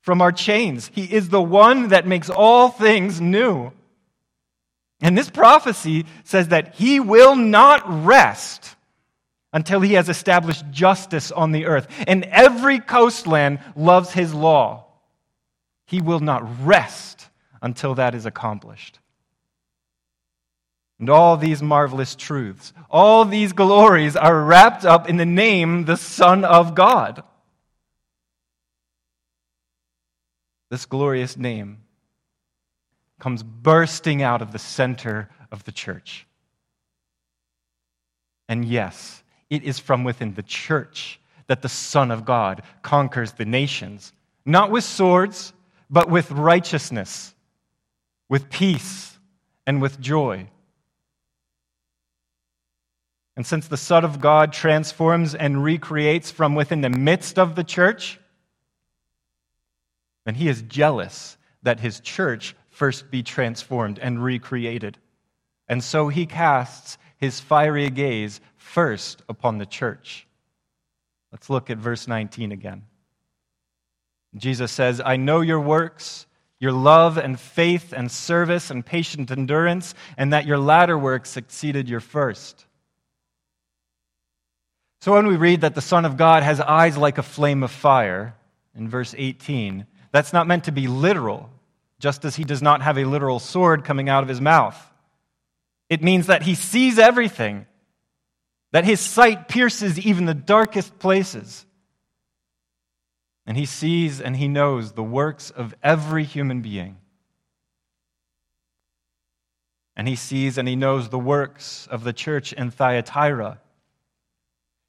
from 0.00 0.22
our 0.22 0.32
chains. 0.32 0.90
He 0.94 1.04
is 1.04 1.28
the 1.28 1.42
one 1.42 1.88
that 1.88 2.06
makes 2.06 2.30
all 2.30 2.70
things 2.70 3.20
new. 3.20 3.70
And 5.02 5.16
this 5.16 5.30
prophecy 5.30 6.06
says 6.24 6.48
that 6.48 6.74
he 6.74 7.00
will 7.00 7.36
not 7.36 7.82
rest 8.04 8.76
until 9.52 9.80
he 9.80 9.94
has 9.94 10.08
established 10.08 10.64
justice 10.70 11.32
on 11.32 11.52
the 11.52 11.66
earth. 11.66 11.86
And 12.06 12.24
every 12.24 12.78
coastland 12.78 13.58
loves 13.76 14.12
his 14.12 14.32
law. 14.32 14.86
He 15.86 16.00
will 16.00 16.20
not 16.20 16.64
rest 16.64 17.28
until 17.60 17.96
that 17.96 18.14
is 18.14 18.26
accomplished. 18.26 18.99
And 21.00 21.08
all 21.08 21.38
these 21.38 21.62
marvelous 21.62 22.14
truths, 22.14 22.74
all 22.90 23.24
these 23.24 23.54
glories 23.54 24.16
are 24.16 24.44
wrapped 24.44 24.84
up 24.84 25.08
in 25.08 25.16
the 25.16 25.24
name, 25.24 25.86
the 25.86 25.96
Son 25.96 26.44
of 26.44 26.74
God. 26.74 27.22
This 30.70 30.84
glorious 30.84 31.38
name 31.38 31.78
comes 33.18 33.42
bursting 33.42 34.22
out 34.22 34.42
of 34.42 34.52
the 34.52 34.58
center 34.58 35.30
of 35.50 35.64
the 35.64 35.72
church. 35.72 36.26
And 38.46 38.64
yes, 38.64 39.22
it 39.48 39.62
is 39.62 39.78
from 39.78 40.04
within 40.04 40.34
the 40.34 40.42
church 40.42 41.18
that 41.46 41.62
the 41.62 41.68
Son 41.68 42.10
of 42.10 42.26
God 42.26 42.62
conquers 42.82 43.32
the 43.32 43.46
nations, 43.46 44.12
not 44.44 44.70
with 44.70 44.84
swords, 44.84 45.54
but 45.88 46.10
with 46.10 46.30
righteousness, 46.30 47.34
with 48.28 48.50
peace, 48.50 49.18
and 49.66 49.80
with 49.80 49.98
joy. 49.98 50.46
And 53.36 53.46
since 53.46 53.68
the 53.68 53.76
Son 53.76 54.04
of 54.04 54.20
God 54.20 54.52
transforms 54.52 55.34
and 55.34 55.62
recreates 55.62 56.30
from 56.30 56.54
within 56.54 56.80
the 56.80 56.90
midst 56.90 57.38
of 57.38 57.54
the 57.54 57.64
church, 57.64 58.18
then 60.24 60.34
he 60.34 60.48
is 60.48 60.62
jealous 60.62 61.38
that 61.62 61.80
his 61.80 62.00
church 62.00 62.54
first 62.70 63.10
be 63.10 63.22
transformed 63.22 63.98
and 63.98 64.22
recreated. 64.22 64.98
And 65.68 65.82
so 65.82 66.08
he 66.08 66.26
casts 66.26 66.98
his 67.16 67.40
fiery 67.40 67.90
gaze 67.90 68.40
first 68.56 69.22
upon 69.28 69.58
the 69.58 69.66
church. 69.66 70.26
Let's 71.32 71.50
look 71.50 71.70
at 71.70 71.78
verse 71.78 72.08
19 72.08 72.52
again. 72.52 72.82
Jesus 74.36 74.72
says, 74.72 75.00
I 75.04 75.16
know 75.16 75.40
your 75.40 75.60
works, 75.60 76.26
your 76.58 76.72
love 76.72 77.18
and 77.18 77.38
faith 77.38 77.92
and 77.92 78.10
service 78.10 78.70
and 78.70 78.84
patient 78.84 79.30
endurance, 79.30 79.94
and 80.16 80.32
that 80.32 80.46
your 80.46 80.58
latter 80.58 80.98
works 80.98 81.36
exceeded 81.36 81.88
your 81.88 82.00
first. 82.00 82.66
So 85.00 85.14
when 85.14 85.26
we 85.26 85.36
read 85.36 85.62
that 85.62 85.74
the 85.74 85.80
Son 85.80 86.04
of 86.04 86.16
God 86.16 86.42
has 86.42 86.60
eyes 86.60 86.96
like 86.96 87.18
a 87.18 87.22
flame 87.22 87.62
of 87.62 87.70
fire, 87.70 88.34
in 88.74 88.88
verse 88.88 89.14
18, 89.16 89.86
that's 90.12 90.32
not 90.32 90.46
meant 90.46 90.64
to 90.64 90.72
be 90.72 90.88
literal 90.88 91.50
just 91.98 92.24
as 92.24 92.36
he 92.36 92.44
does 92.44 92.62
not 92.62 92.82
have 92.82 92.98
a 92.98 93.04
literal 93.04 93.38
sword 93.38 93.84
coming 93.84 94.08
out 94.08 94.22
of 94.22 94.28
his 94.28 94.40
mouth. 94.40 94.76
It 95.88 96.02
means 96.02 96.26
that 96.26 96.42
he 96.42 96.54
sees 96.54 96.98
everything, 96.98 97.66
that 98.72 98.84
his 98.84 99.00
sight 99.00 99.48
pierces 99.48 99.98
even 99.98 100.24
the 100.24 100.34
darkest 100.34 100.98
places. 100.98 101.66
And 103.46 103.56
he 103.56 103.66
sees 103.66 104.20
and 104.20 104.36
he 104.36 104.48
knows 104.48 104.92
the 104.92 105.02
works 105.02 105.50
of 105.50 105.74
every 105.82 106.24
human 106.24 106.60
being. 106.60 106.96
And 109.96 110.06
he 110.06 110.16
sees 110.16 110.56
and 110.56 110.68
he 110.68 110.76
knows 110.76 111.08
the 111.08 111.18
works 111.18 111.86
of 111.90 112.04
the 112.04 112.12
church 112.12 112.52
in 112.52 112.70
Thyatira. 112.70 113.60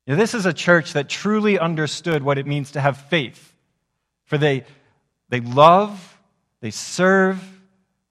Now, 0.07 0.15
this 0.15 0.33
is 0.33 0.45
a 0.45 0.53
church 0.53 0.93
that 0.93 1.09
truly 1.09 1.59
understood 1.59 2.23
what 2.23 2.37
it 2.37 2.47
means 2.47 2.71
to 2.71 2.81
have 2.81 2.97
faith. 2.97 3.53
For 4.25 4.37
they, 4.37 4.65
they 5.29 5.39
love 5.39 6.11
they 6.61 6.71
serve. 6.71 7.43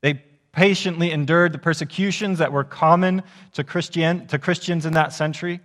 They 0.02 0.14
patiently 0.52 1.12
endured 1.12 1.52
the 1.52 1.58
persecutions 1.58 2.38
that 2.38 2.52
were 2.52 2.64
common 2.64 3.22
to, 3.52 3.64
Christian, 3.64 4.26
to 4.26 4.38
Christians 4.38 4.84
in 4.84 4.94
that 4.94 5.12
century. 5.12 5.60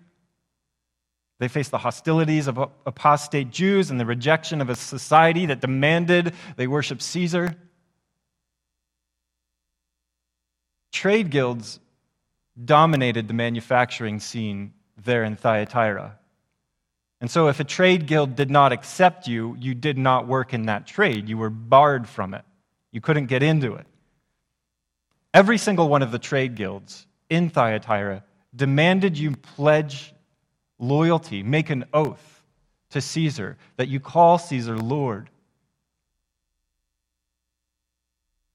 They 1.39 1.47
faced 1.47 1.71
the 1.71 1.79
hostilities 1.79 2.47
of 2.47 2.57
apostate 2.85 3.49
Jews 3.51 3.91
and 3.91 3.99
the 3.99 4.05
rejection 4.05 4.61
of 4.61 4.69
a 4.69 4.75
society 4.75 5.47
that 5.47 5.59
demanded 5.59 6.33
they 6.55 6.67
worship 6.67 7.01
Caesar. 7.01 7.55
trade 10.91 11.29
guilds 11.29 11.81
dominated 12.63 13.27
the 13.27 13.33
manufacturing 13.33 14.17
scene 14.17 14.73
there 15.03 15.23
in 15.23 15.35
Thyatira. 15.35 16.17
And 17.21 17.31
so, 17.31 17.47
if 17.47 17.59
a 17.59 17.63
trade 17.63 18.07
guild 18.07 18.35
did 18.35 18.51
not 18.51 18.71
accept 18.71 19.27
you, 19.27 19.55
you 19.59 19.73
did 19.73 19.97
not 19.97 20.27
work 20.27 20.53
in 20.53 20.67
that 20.67 20.85
trade. 20.85 21.29
You 21.29 21.37
were 21.37 21.49
barred 21.49 22.07
from 22.07 22.33
it. 22.33 22.43
You 22.91 23.01
couldn't 23.01 23.27
get 23.27 23.41
into 23.41 23.75
it. 23.75 23.87
Every 25.33 25.57
single 25.57 25.89
one 25.89 26.01
of 26.01 26.11
the 26.11 26.19
trade 26.19 26.55
guilds 26.55 27.07
in 27.29 27.49
Thyatira 27.49 28.23
demanded 28.55 29.17
you 29.17 29.31
pledge 29.31 30.13
loyalty, 30.79 31.43
make 31.43 31.69
an 31.69 31.85
oath 31.93 32.43
to 32.91 33.01
Caesar, 33.01 33.57
that 33.77 33.87
you 33.87 33.99
call 33.99 34.37
Caesar 34.37 34.77
Lord. 34.77 35.29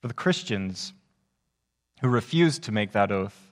For 0.00 0.08
the 0.08 0.14
Christians 0.14 0.94
who 2.00 2.08
refused 2.08 2.62
to 2.62 2.72
make 2.72 2.92
that 2.92 3.12
oath, 3.12 3.49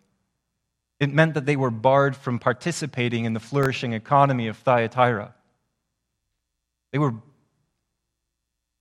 it 1.00 1.12
meant 1.12 1.34
that 1.34 1.46
they 1.46 1.56
were 1.56 1.70
barred 1.70 2.16
from 2.16 2.38
participating 2.38 3.24
in 3.24 3.32
the 3.32 3.40
flourishing 3.40 3.92
economy 3.92 4.48
of 4.48 4.56
Thyatira. 4.56 5.34
They 6.92 6.98
were, 6.98 7.14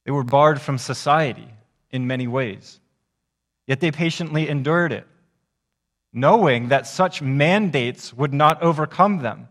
they 0.06 0.12
were 0.12 0.24
barred 0.24 0.60
from 0.60 0.78
society 0.78 1.48
in 1.92 2.08
many 2.08 2.28
ways. 2.28 2.80
Yet 3.68 3.82
they 3.82 3.92
patiently 3.92 4.48
endured 4.48 4.94
it, 4.94 5.06
knowing 6.14 6.70
that 6.70 6.88
such 6.88 7.22
mandates 7.22 8.14
would 8.14 8.34
not 8.34 8.64
overcome 8.64 9.20
them, 9.20 9.50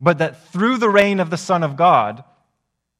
but 0.00 0.18
that 0.18 0.48
through 0.48 0.78
the 0.78 0.90
reign 0.90 1.20
of 1.20 1.30
the 1.30 1.36
Son 1.36 1.62
of 1.62 1.76
God, 1.76 2.24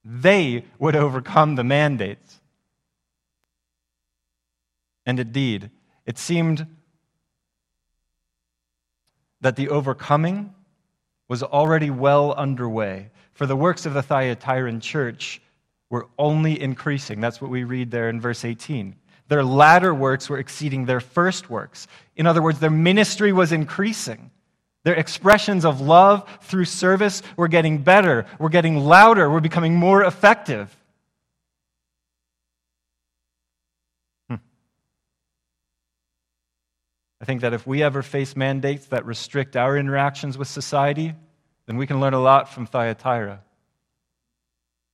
they 0.04 0.64
would 0.78 0.96
overcome 0.96 1.56
the 1.56 1.64
mandates. 1.64 2.40
And 5.04 5.20
indeed, 5.20 5.70
it 6.06 6.16
seemed 6.16 6.66
that 9.46 9.54
the 9.54 9.68
overcoming 9.68 10.52
was 11.28 11.40
already 11.40 11.88
well 11.88 12.32
underway. 12.32 13.10
For 13.32 13.46
the 13.46 13.54
works 13.54 13.86
of 13.86 13.94
the 13.94 14.02
Thyatiran 14.02 14.82
church 14.82 15.40
were 15.88 16.08
only 16.18 16.60
increasing. 16.60 17.20
That's 17.20 17.40
what 17.40 17.48
we 17.48 17.62
read 17.62 17.92
there 17.92 18.08
in 18.08 18.20
verse 18.20 18.44
18. 18.44 18.96
Their 19.28 19.44
latter 19.44 19.94
works 19.94 20.28
were 20.28 20.38
exceeding 20.38 20.84
their 20.84 20.98
first 20.98 21.48
works. 21.48 21.86
In 22.16 22.26
other 22.26 22.42
words, 22.42 22.58
their 22.58 22.70
ministry 22.70 23.32
was 23.32 23.52
increasing. 23.52 24.32
Their 24.82 24.94
expressions 24.94 25.64
of 25.64 25.80
love 25.80 26.28
through 26.42 26.64
service 26.64 27.22
were 27.36 27.46
getting 27.46 27.78
better, 27.78 28.26
were 28.40 28.48
getting 28.48 28.78
louder, 28.78 29.30
were 29.30 29.40
becoming 29.40 29.76
more 29.76 30.02
effective. 30.02 30.76
Think 37.26 37.42
that 37.42 37.52
if 37.52 37.66
we 37.66 37.82
ever 37.82 38.02
face 38.02 38.36
mandates 38.36 38.86
that 38.86 39.04
restrict 39.04 39.56
our 39.56 39.76
interactions 39.76 40.38
with 40.38 40.48
society, 40.48 41.14
then 41.66 41.76
we 41.76 41.86
can 41.86 42.00
learn 42.00 42.14
a 42.14 42.20
lot 42.20 42.48
from 42.48 42.66
Thyatira. 42.66 43.42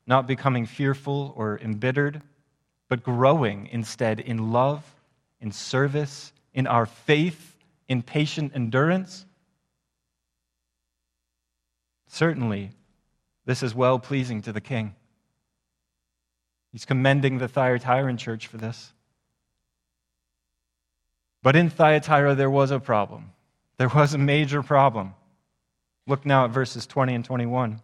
Not 0.07 0.27
becoming 0.27 0.67
fearful 0.67 1.33
or 1.37 1.61
embittered, 1.61 2.23
but 2.89 3.03
growing 3.03 3.69
instead 3.71 4.19
in 4.19 4.51
love, 4.51 4.83
in 5.41 5.53
service, 5.53 6.33
in 6.55 6.67
our 6.67 6.87
faith, 6.87 7.57
in 7.89 8.03
patient 8.03 8.53
endurance. 8.55 9.27
Certainly, 12.09 12.71
this 13.45 13.63
is 13.63 13.75
well 13.75 13.99
pleasing 13.99 14.43
to 14.43 14.53
the 14.53 14.61
king. 14.61 14.95
He's 16.73 16.85
commending 16.85 17.39
the 17.39 17.49
Thyatiran 17.49 18.19
church 18.19 18.47
for 18.47 18.57
this. 18.57 18.93
But 21.43 21.57
in 21.57 21.71
Thyatira, 21.71 22.35
there 22.35 22.51
was 22.51 22.71
a 22.71 22.81
problem. 22.81 23.33
There 23.77 23.89
was 23.89 24.15
a 24.15 24.19
major 24.19 24.63
problem. 24.63 25.15
Look 26.07 26.25
now 26.25 26.45
at 26.45 26.51
verses 26.51 26.87
20 26.87 27.15
and 27.15 27.25
21. 27.25 27.81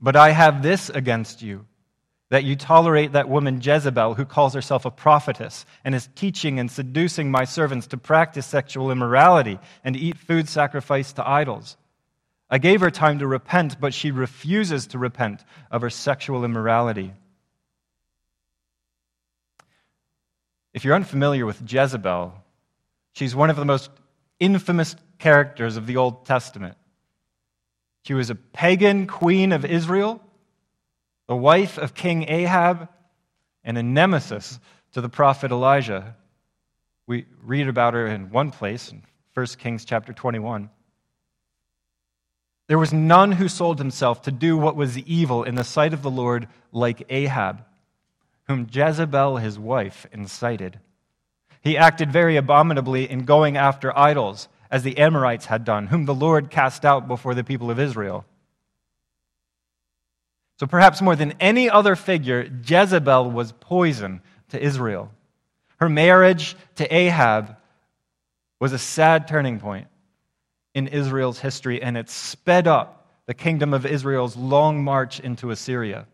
But 0.00 0.16
I 0.16 0.30
have 0.30 0.62
this 0.62 0.90
against 0.90 1.42
you 1.42 1.66
that 2.30 2.44
you 2.44 2.56
tolerate 2.56 3.12
that 3.12 3.28
woman 3.28 3.60
Jezebel, 3.62 4.14
who 4.14 4.24
calls 4.24 4.52
herself 4.52 4.84
a 4.84 4.90
prophetess 4.90 5.64
and 5.82 5.94
is 5.94 6.08
teaching 6.14 6.58
and 6.58 6.70
seducing 6.70 7.30
my 7.30 7.44
servants 7.44 7.86
to 7.88 7.96
practice 7.96 8.46
sexual 8.46 8.90
immorality 8.90 9.58
and 9.82 9.96
eat 9.96 10.18
food 10.18 10.48
sacrificed 10.48 11.16
to 11.16 11.26
idols. 11.26 11.76
I 12.50 12.58
gave 12.58 12.80
her 12.80 12.90
time 12.90 13.18
to 13.20 13.26
repent, 13.26 13.80
but 13.80 13.94
she 13.94 14.10
refuses 14.10 14.88
to 14.88 14.98
repent 14.98 15.42
of 15.70 15.80
her 15.82 15.90
sexual 15.90 16.44
immorality. 16.44 17.12
If 20.74 20.84
you're 20.84 20.94
unfamiliar 20.94 21.46
with 21.46 21.62
Jezebel, 21.70 22.34
she's 23.12 23.34
one 23.34 23.50
of 23.50 23.56
the 23.56 23.64
most 23.64 23.90
infamous 24.38 24.96
characters 25.18 25.76
of 25.76 25.86
the 25.86 25.96
Old 25.96 26.26
Testament. 26.26 26.76
She 28.04 28.14
was 28.14 28.30
a 28.30 28.34
pagan 28.34 29.06
queen 29.06 29.52
of 29.52 29.64
Israel, 29.64 30.22
the 31.26 31.36
wife 31.36 31.78
of 31.78 31.94
King 31.94 32.28
Ahab, 32.28 32.88
and 33.64 33.76
a 33.76 33.82
nemesis 33.82 34.58
to 34.92 35.00
the 35.00 35.08
prophet 35.08 35.50
Elijah. 35.50 36.16
We 37.06 37.26
read 37.42 37.68
about 37.68 37.94
her 37.94 38.06
in 38.06 38.30
one 38.30 38.50
place 38.50 38.90
in 38.90 39.02
1 39.34 39.46
Kings 39.58 39.84
chapter 39.84 40.12
21. 40.12 40.70
There 42.66 42.78
was 42.78 42.92
none 42.92 43.32
who 43.32 43.48
sold 43.48 43.78
himself 43.78 44.22
to 44.22 44.30
do 44.30 44.56
what 44.56 44.76
was 44.76 44.98
evil 44.98 45.42
in 45.42 45.54
the 45.54 45.64
sight 45.64 45.94
of 45.94 46.02
the 46.02 46.10
Lord 46.10 46.48
like 46.70 47.04
Ahab 47.08 47.64
whom 48.48 48.66
Jezebel, 48.70 49.36
his 49.36 49.58
wife, 49.58 50.06
incited. 50.10 50.80
He 51.60 51.76
acted 51.76 52.10
very 52.10 52.36
abominably 52.36 53.08
in 53.08 53.24
going 53.24 53.56
after 53.56 53.96
idols, 53.96 54.48
as 54.70 54.82
the 54.82 54.98
Amorites 54.98 55.46
had 55.46 55.64
done, 55.64 55.86
whom 55.86 56.06
the 56.06 56.14
Lord 56.14 56.50
cast 56.50 56.84
out 56.84 57.06
before 57.06 57.34
the 57.34 57.44
people 57.44 57.70
of 57.70 57.78
Israel. 57.78 58.24
So 60.58 60.66
perhaps 60.66 61.00
more 61.00 61.14
than 61.14 61.34
any 61.38 61.70
other 61.70 61.94
figure, 61.94 62.50
Jezebel 62.64 63.30
was 63.30 63.52
poison 63.52 64.22
to 64.48 64.60
Israel. 64.60 65.12
Her 65.76 65.88
marriage 65.88 66.56
to 66.76 66.92
Ahab 66.92 67.56
was 68.60 68.72
a 68.72 68.78
sad 68.78 69.28
turning 69.28 69.60
point 69.60 69.86
in 70.74 70.88
Israel's 70.88 71.38
history, 71.38 71.82
and 71.82 71.96
it 71.96 72.10
sped 72.10 72.66
up 72.66 73.06
the 73.26 73.34
kingdom 73.34 73.72
of 73.74 73.86
Israel's 73.86 74.36
long 74.36 74.82
march 74.82 75.20
into 75.20 75.50
Assyria 75.50 76.06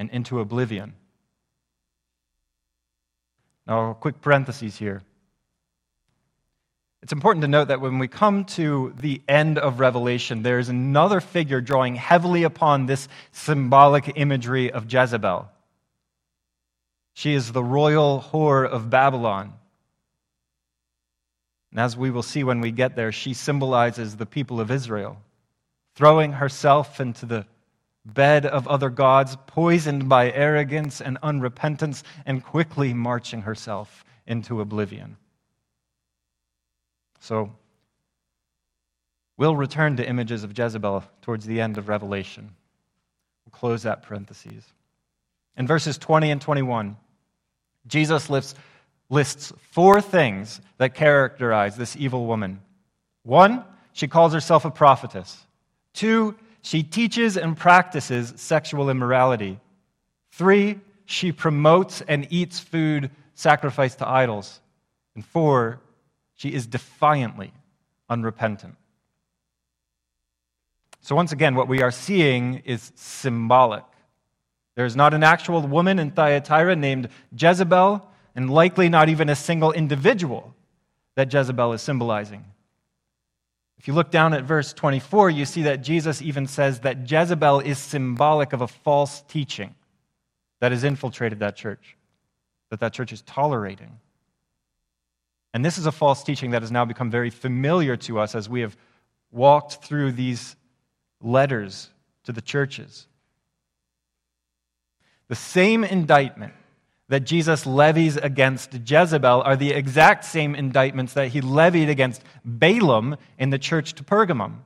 and 0.00 0.08
into 0.12 0.40
oblivion. 0.40 0.94
Now, 3.66 3.90
a 3.90 3.94
quick 3.94 4.22
parenthesis 4.22 4.78
here. 4.78 5.02
It's 7.02 7.12
important 7.12 7.42
to 7.42 7.48
note 7.48 7.68
that 7.68 7.82
when 7.82 7.98
we 7.98 8.08
come 8.08 8.46
to 8.56 8.94
the 8.98 9.20
end 9.28 9.58
of 9.58 9.78
Revelation, 9.78 10.42
there 10.42 10.58
is 10.58 10.70
another 10.70 11.20
figure 11.20 11.60
drawing 11.60 11.96
heavily 11.96 12.44
upon 12.44 12.86
this 12.86 13.08
symbolic 13.32 14.12
imagery 14.16 14.72
of 14.72 14.90
Jezebel. 14.90 15.50
She 17.12 17.34
is 17.34 17.52
the 17.52 17.62
royal 17.62 18.24
whore 18.32 18.66
of 18.66 18.88
Babylon. 18.88 19.52
And 21.72 21.80
as 21.80 21.94
we 21.94 22.10
will 22.10 22.22
see 22.22 22.42
when 22.42 22.62
we 22.62 22.70
get 22.70 22.96
there, 22.96 23.12
she 23.12 23.34
symbolizes 23.34 24.16
the 24.16 24.24
people 24.24 24.62
of 24.62 24.70
Israel, 24.70 25.18
throwing 25.94 26.32
herself 26.32 27.00
into 27.00 27.26
the 27.26 27.44
bed 28.04 28.46
of 28.46 28.66
other 28.66 28.90
gods, 28.90 29.36
poisoned 29.46 30.08
by 30.08 30.30
arrogance 30.30 31.00
and 31.00 31.18
unrepentance, 31.22 32.02
and 32.24 32.44
quickly 32.44 32.94
marching 32.94 33.42
herself 33.42 34.04
into 34.26 34.60
oblivion. 34.60 35.16
So, 37.20 37.52
we'll 39.36 39.56
return 39.56 39.96
to 39.96 40.08
images 40.08 40.44
of 40.44 40.56
Jezebel 40.56 41.04
towards 41.22 41.44
the 41.44 41.60
end 41.60 41.76
of 41.76 41.88
Revelation. 41.88 42.54
We'll 43.44 43.58
close 43.58 43.82
that 43.82 44.02
parenthesis. 44.02 44.64
In 45.56 45.66
verses 45.66 45.98
20 45.98 46.30
and 46.30 46.40
21, 46.40 46.96
Jesus 47.86 48.30
lists, 48.30 48.54
lists 49.10 49.52
four 49.72 50.00
things 50.00 50.60
that 50.78 50.94
characterize 50.94 51.76
this 51.76 51.96
evil 51.96 52.26
woman. 52.26 52.60
One, 53.22 53.64
she 53.92 54.08
calls 54.08 54.32
herself 54.32 54.64
a 54.64 54.70
prophetess. 54.70 55.46
Two, 55.92 56.36
she 56.62 56.82
teaches 56.82 57.36
and 57.36 57.56
practices 57.56 58.32
sexual 58.36 58.90
immorality. 58.90 59.58
Three, 60.30 60.80
she 61.06 61.32
promotes 61.32 62.02
and 62.02 62.26
eats 62.30 62.60
food 62.60 63.10
sacrificed 63.34 63.98
to 63.98 64.08
idols. 64.08 64.60
And 65.14 65.24
four, 65.24 65.80
she 66.34 66.52
is 66.52 66.66
defiantly 66.66 67.52
unrepentant. 68.08 68.76
So, 71.00 71.16
once 71.16 71.32
again, 71.32 71.54
what 71.54 71.68
we 71.68 71.82
are 71.82 71.90
seeing 71.90 72.62
is 72.64 72.92
symbolic. 72.94 73.84
There 74.76 74.84
is 74.84 74.96
not 74.96 75.14
an 75.14 75.22
actual 75.22 75.62
woman 75.62 75.98
in 75.98 76.10
Thyatira 76.10 76.76
named 76.76 77.08
Jezebel, 77.36 78.06
and 78.34 78.50
likely 78.50 78.88
not 78.88 79.08
even 79.08 79.28
a 79.28 79.36
single 79.36 79.72
individual 79.72 80.54
that 81.16 81.32
Jezebel 81.32 81.72
is 81.72 81.82
symbolizing. 81.82 82.44
If 83.80 83.88
you 83.88 83.94
look 83.94 84.10
down 84.10 84.34
at 84.34 84.44
verse 84.44 84.74
24, 84.74 85.30
you 85.30 85.46
see 85.46 85.62
that 85.62 85.78
Jesus 85.78 86.20
even 86.20 86.46
says 86.46 86.80
that 86.80 87.10
Jezebel 87.10 87.60
is 87.60 87.78
symbolic 87.78 88.52
of 88.52 88.60
a 88.60 88.68
false 88.68 89.22
teaching 89.22 89.74
that 90.60 90.70
has 90.70 90.84
infiltrated 90.84 91.38
that 91.38 91.56
church. 91.56 91.96
that 92.68 92.80
that 92.80 92.92
church 92.92 93.10
is 93.10 93.22
tolerating. 93.22 93.98
And 95.54 95.64
this 95.64 95.78
is 95.78 95.86
a 95.86 95.92
false 95.92 96.22
teaching 96.22 96.50
that 96.50 96.60
has 96.60 96.70
now 96.70 96.84
become 96.84 97.10
very 97.10 97.30
familiar 97.30 97.96
to 97.96 98.18
us 98.18 98.34
as 98.34 98.50
we 98.50 98.60
have 98.60 98.76
walked 99.32 99.82
through 99.82 100.12
these 100.12 100.56
letters 101.22 101.88
to 102.24 102.32
the 102.32 102.42
churches. 102.42 103.06
The 105.28 105.34
same 105.34 105.84
indictment 105.84 106.52
that 107.10 107.20
Jesus 107.20 107.66
levies 107.66 108.16
against 108.16 108.72
Jezebel 108.72 109.42
are 109.42 109.56
the 109.56 109.72
exact 109.72 110.24
same 110.24 110.54
indictments 110.54 111.14
that 111.14 111.28
he 111.28 111.40
levied 111.40 111.88
against 111.88 112.22
Balaam 112.44 113.16
in 113.36 113.50
the 113.50 113.58
church 113.58 113.94
to 113.94 114.04
Pergamum. 114.04 114.58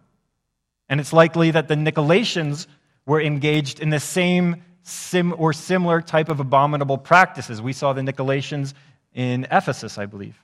And 0.91 1.01
it's 1.01 1.15
likely 1.15 1.51
that 1.53 1.69
the 1.69 1.75
Nicolaitans 1.75 2.67
were 3.07 3.21
engaged 3.21 3.81
in 3.81 3.89
the 3.89 3.99
same 3.99 4.63
sim 4.83 5.35
or 5.39 5.55
similar 5.55 6.03
type 6.03 6.29
of 6.29 6.39
abominable 6.39 6.99
practices. 6.99 7.63
We 7.63 7.73
saw 7.73 7.95
the 7.95 8.03
Nicolaitans 8.03 8.75
in 9.15 9.47
Ephesus, 9.51 9.97
I 9.97 10.05
believe. 10.05 10.39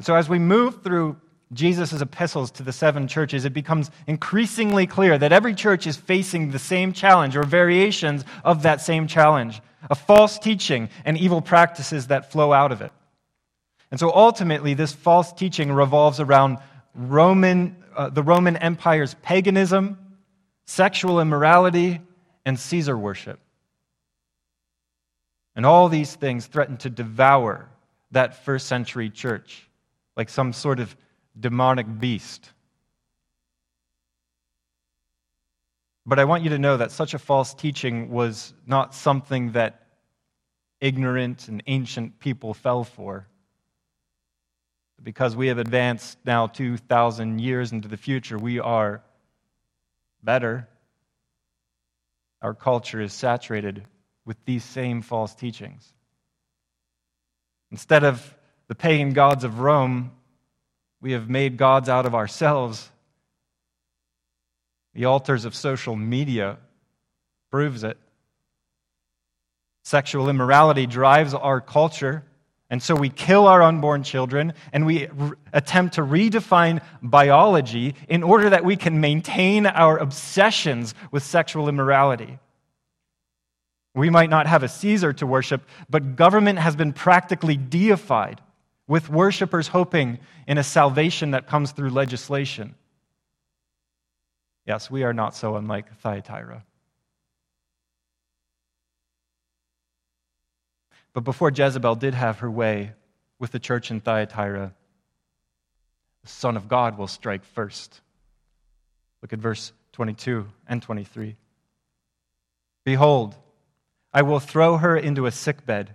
So 0.00 0.16
as 0.16 0.28
we 0.28 0.40
move 0.40 0.82
through 0.82 1.20
Jesus' 1.52 2.00
epistles 2.00 2.50
to 2.52 2.62
the 2.62 2.72
seven 2.72 3.06
churches, 3.06 3.44
it 3.44 3.52
becomes 3.52 3.90
increasingly 4.06 4.86
clear 4.86 5.18
that 5.18 5.32
every 5.32 5.54
church 5.54 5.86
is 5.86 5.96
facing 5.96 6.50
the 6.50 6.58
same 6.58 6.92
challenge 6.92 7.36
or 7.36 7.44
variations 7.44 8.24
of 8.44 8.62
that 8.62 8.80
same 8.80 9.06
challenge 9.06 9.60
a 9.90 9.94
false 9.94 10.38
teaching 10.38 10.88
and 11.04 11.18
evil 11.18 11.42
practices 11.42 12.06
that 12.06 12.32
flow 12.32 12.54
out 12.54 12.72
of 12.72 12.80
it. 12.80 12.90
And 13.90 14.00
so 14.00 14.10
ultimately, 14.10 14.72
this 14.72 14.94
false 14.94 15.30
teaching 15.30 15.70
revolves 15.70 16.20
around 16.20 16.56
Roman, 16.94 17.76
uh, 17.94 18.08
the 18.08 18.22
Roman 18.22 18.56
Empire's 18.56 19.14
paganism, 19.22 19.98
sexual 20.64 21.20
immorality, 21.20 22.00
and 22.46 22.58
Caesar 22.58 22.96
worship. 22.96 23.38
And 25.54 25.66
all 25.66 25.90
these 25.90 26.14
things 26.14 26.46
threaten 26.46 26.78
to 26.78 26.90
devour 26.90 27.68
that 28.10 28.44
first 28.44 28.66
century 28.66 29.10
church 29.10 29.68
like 30.16 30.28
some 30.28 30.52
sort 30.52 30.80
of 30.80 30.94
demonic 31.38 31.86
beast. 31.98 32.50
But 36.06 36.18
I 36.18 36.24
want 36.24 36.44
you 36.44 36.50
to 36.50 36.58
know 36.58 36.76
that 36.76 36.90
such 36.90 37.14
a 37.14 37.18
false 37.18 37.54
teaching 37.54 38.10
was 38.10 38.52
not 38.66 38.94
something 38.94 39.52
that 39.52 39.80
ignorant 40.80 41.48
and 41.48 41.62
ancient 41.66 42.18
people 42.18 42.52
fell 42.52 42.84
for. 42.84 43.26
Because 45.02 45.34
we 45.34 45.48
have 45.48 45.58
advanced 45.58 46.18
now 46.24 46.46
2,000 46.46 47.38
years 47.38 47.72
into 47.72 47.88
the 47.88 47.96
future, 47.96 48.38
we 48.38 48.60
are 48.60 49.02
better. 50.22 50.68
Our 52.42 52.54
culture 52.54 53.00
is 53.00 53.12
saturated 53.12 53.84
with 54.26 54.36
these 54.44 54.64
same 54.64 55.02
false 55.02 55.34
teachings. 55.34 55.90
Instead 57.70 58.04
of 58.04 58.34
the 58.68 58.74
pagan 58.74 59.14
gods 59.14 59.44
of 59.44 59.60
Rome, 59.60 60.12
we 61.04 61.12
have 61.12 61.28
made 61.28 61.58
gods 61.58 61.90
out 61.90 62.06
of 62.06 62.14
ourselves. 62.14 62.88
The 64.94 65.04
altars 65.04 65.44
of 65.44 65.54
social 65.54 65.94
media 65.94 66.56
proves 67.50 67.84
it. 67.84 67.98
Sexual 69.82 70.30
immorality 70.30 70.86
drives 70.86 71.34
our 71.34 71.60
culture, 71.60 72.24
and 72.70 72.82
so 72.82 72.94
we 72.94 73.10
kill 73.10 73.46
our 73.46 73.62
unborn 73.62 74.02
children 74.02 74.54
and 74.72 74.86
we 74.86 75.06
re- 75.08 75.32
attempt 75.52 75.96
to 75.96 76.00
redefine 76.00 76.80
biology 77.02 77.94
in 78.08 78.22
order 78.22 78.48
that 78.48 78.64
we 78.64 78.74
can 78.74 79.02
maintain 79.02 79.66
our 79.66 79.98
obsessions 79.98 80.94
with 81.10 81.22
sexual 81.22 81.68
immorality. 81.68 82.38
We 83.94 84.08
might 84.08 84.30
not 84.30 84.46
have 84.46 84.62
a 84.62 84.68
Caesar 84.68 85.12
to 85.12 85.26
worship, 85.26 85.68
but 85.90 86.16
government 86.16 86.60
has 86.60 86.74
been 86.74 86.94
practically 86.94 87.58
deified 87.58 88.40
with 88.86 89.08
worshipers 89.08 89.68
hoping 89.68 90.18
in 90.46 90.58
a 90.58 90.62
salvation 90.62 91.32
that 91.32 91.46
comes 91.46 91.72
through 91.72 91.90
legislation. 91.90 92.74
Yes, 94.66 94.90
we 94.90 95.02
are 95.02 95.12
not 95.12 95.34
so 95.34 95.56
unlike 95.56 95.98
Thyatira. 95.98 96.64
But 101.12 101.22
before 101.22 101.50
Jezebel 101.50 101.94
did 101.96 102.14
have 102.14 102.40
her 102.40 102.50
way 102.50 102.92
with 103.38 103.52
the 103.52 103.58
church 103.58 103.90
in 103.90 104.00
Thyatira, 104.00 104.74
the 106.22 106.28
Son 106.28 106.56
of 106.56 106.68
God 106.68 106.98
will 106.98 107.06
strike 107.06 107.44
first. 107.44 108.00
Look 109.22 109.32
at 109.32 109.38
verse 109.38 109.72
22 109.92 110.46
and 110.66 110.82
23. 110.82 111.36
Behold, 112.84 113.36
I 114.12 114.22
will 114.22 114.40
throw 114.40 114.76
her 114.76 114.96
into 114.96 115.26
a 115.26 115.30
sickbed 115.30 115.94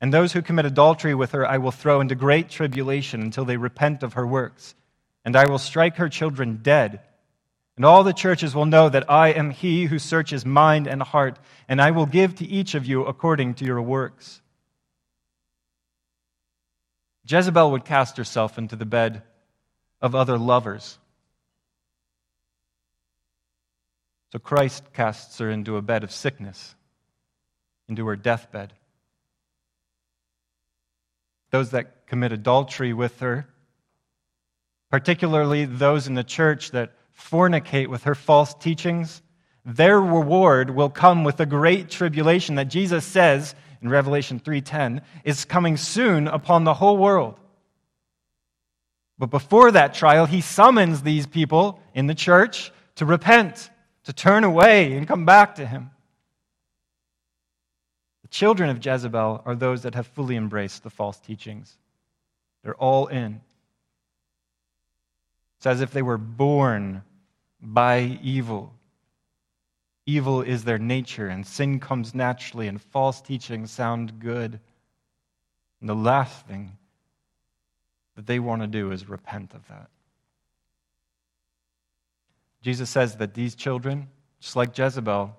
and 0.00 0.12
those 0.12 0.32
who 0.32 0.42
commit 0.42 0.64
adultery 0.64 1.14
with 1.14 1.32
her 1.32 1.46
I 1.46 1.58
will 1.58 1.72
throw 1.72 2.00
into 2.00 2.14
great 2.14 2.48
tribulation 2.48 3.20
until 3.20 3.44
they 3.44 3.56
repent 3.56 4.02
of 4.02 4.12
her 4.12 4.26
works. 4.26 4.74
And 5.24 5.36
I 5.36 5.46
will 5.46 5.58
strike 5.58 5.96
her 5.96 6.08
children 6.08 6.60
dead. 6.62 7.00
And 7.76 7.84
all 7.84 8.04
the 8.04 8.12
churches 8.12 8.54
will 8.54 8.66
know 8.66 8.88
that 8.88 9.10
I 9.10 9.28
am 9.30 9.50
he 9.50 9.86
who 9.86 9.98
searches 9.98 10.46
mind 10.46 10.86
and 10.86 11.02
heart, 11.02 11.38
and 11.68 11.80
I 11.80 11.90
will 11.90 12.06
give 12.06 12.36
to 12.36 12.46
each 12.46 12.74
of 12.74 12.86
you 12.86 13.04
according 13.04 13.54
to 13.54 13.64
your 13.64 13.82
works. 13.82 14.40
Jezebel 17.28 17.70
would 17.72 17.84
cast 17.84 18.16
herself 18.16 18.56
into 18.56 18.74
the 18.74 18.86
bed 18.86 19.22
of 20.00 20.14
other 20.14 20.38
lovers. 20.38 20.98
So 24.32 24.38
Christ 24.38 24.92
casts 24.92 25.38
her 25.38 25.50
into 25.50 25.76
a 25.76 25.82
bed 25.82 26.04
of 26.04 26.10
sickness, 26.10 26.74
into 27.88 28.06
her 28.06 28.16
deathbed 28.16 28.72
those 31.50 31.70
that 31.70 32.06
commit 32.06 32.32
adultery 32.32 32.92
with 32.92 33.20
her, 33.20 33.46
particularly 34.90 35.64
those 35.64 36.06
in 36.06 36.14
the 36.14 36.24
church 36.24 36.70
that 36.72 36.94
fornicate 37.16 37.88
with 37.88 38.04
her 38.04 38.14
false 38.14 38.54
teachings, 38.54 39.22
their 39.64 40.00
reward 40.00 40.70
will 40.70 40.88
come 40.88 41.24
with 41.24 41.40
a 41.40 41.46
great 41.46 41.90
tribulation 41.90 42.54
that 42.54 42.68
Jesus 42.68 43.04
says 43.04 43.54
in 43.82 43.88
Revelation 43.88 44.40
3:10 44.40 45.02
is 45.24 45.44
coming 45.44 45.76
soon 45.76 46.26
upon 46.26 46.64
the 46.64 46.74
whole 46.74 46.96
world. 46.96 47.38
But 49.18 49.30
before 49.30 49.72
that 49.72 49.94
trial, 49.94 50.26
he 50.26 50.40
summons 50.40 51.02
these 51.02 51.26
people 51.26 51.80
in 51.92 52.06
the 52.06 52.14
church 52.14 52.72
to 52.94 53.04
repent, 53.04 53.70
to 54.04 54.12
turn 54.12 54.44
away 54.44 54.96
and 54.96 55.08
come 55.08 55.24
back 55.24 55.56
to 55.56 55.66
him. 55.66 55.90
The 58.28 58.34
children 58.34 58.68
of 58.68 58.84
Jezebel 58.84 59.42
are 59.46 59.54
those 59.54 59.82
that 59.82 59.94
have 59.94 60.06
fully 60.06 60.36
embraced 60.36 60.82
the 60.82 60.90
false 60.90 61.18
teachings. 61.18 61.78
They're 62.62 62.74
all 62.74 63.06
in. 63.06 63.40
It's 65.56 65.66
as 65.66 65.80
if 65.80 65.92
they 65.92 66.02
were 66.02 66.18
born 66.18 67.02
by 67.60 68.18
evil. 68.22 68.74
Evil 70.04 70.42
is 70.42 70.64
their 70.64 70.78
nature, 70.78 71.28
and 71.28 71.46
sin 71.46 71.80
comes 71.80 72.14
naturally, 72.14 72.68
and 72.68 72.80
false 72.80 73.20
teachings 73.20 73.70
sound 73.70 74.20
good. 74.20 74.60
And 75.80 75.88
the 75.88 75.94
last 75.94 76.46
thing 76.46 76.76
that 78.14 78.26
they 78.26 78.38
want 78.38 78.62
to 78.62 78.68
do 78.68 78.92
is 78.92 79.08
repent 79.08 79.54
of 79.54 79.66
that. 79.68 79.88
Jesus 82.60 82.90
says 82.90 83.16
that 83.16 83.34
these 83.34 83.54
children, 83.54 84.08
just 84.40 84.56
like 84.56 84.76
Jezebel, 84.76 85.34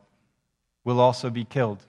will 0.83 0.99
also 0.99 1.29
be 1.29 1.45
killed. 1.45 1.83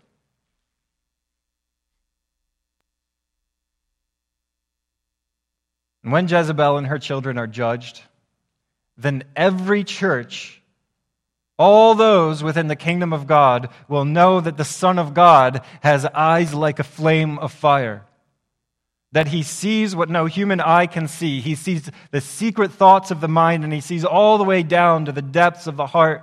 And 6.02 6.12
when 6.12 6.28
Jezebel 6.28 6.78
and 6.78 6.86
her 6.86 6.98
children 6.98 7.38
are 7.38 7.46
judged, 7.46 8.02
then 8.96 9.24
every 9.36 9.84
church, 9.84 10.62
all 11.58 11.94
those 11.94 12.42
within 12.42 12.68
the 12.68 12.76
kingdom 12.76 13.12
of 13.12 13.26
God, 13.26 13.68
will 13.88 14.04
know 14.04 14.40
that 14.40 14.56
the 14.56 14.64
Son 14.64 14.98
of 14.98 15.14
God 15.14 15.62
has 15.82 16.06
eyes 16.06 16.54
like 16.54 16.78
a 16.78 16.84
flame 16.84 17.38
of 17.38 17.52
fire. 17.52 18.04
That 19.12 19.28
he 19.28 19.42
sees 19.42 19.96
what 19.96 20.08
no 20.08 20.26
human 20.26 20.60
eye 20.60 20.86
can 20.86 21.08
see. 21.08 21.40
He 21.40 21.54
sees 21.54 21.90
the 22.12 22.20
secret 22.20 22.70
thoughts 22.70 23.10
of 23.10 23.20
the 23.20 23.28
mind 23.28 23.64
and 23.64 23.72
he 23.72 23.80
sees 23.80 24.04
all 24.04 24.38
the 24.38 24.44
way 24.44 24.62
down 24.62 25.06
to 25.06 25.12
the 25.12 25.22
depths 25.22 25.66
of 25.66 25.76
the 25.76 25.86
heart. 25.86 26.22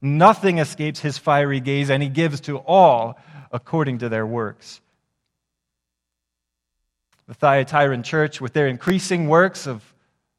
Nothing 0.00 0.58
escapes 0.58 1.00
his 1.00 1.18
fiery 1.18 1.58
gaze, 1.58 1.90
and 1.90 2.00
he 2.00 2.08
gives 2.08 2.40
to 2.42 2.58
all 2.58 3.18
according 3.50 3.98
to 3.98 4.08
their 4.08 4.24
works. 4.24 4.80
The 7.28 7.34
Thyatiran 7.34 8.04
church, 8.04 8.40
with 8.40 8.54
their 8.54 8.66
increasing 8.66 9.28
works 9.28 9.66
of 9.66 9.94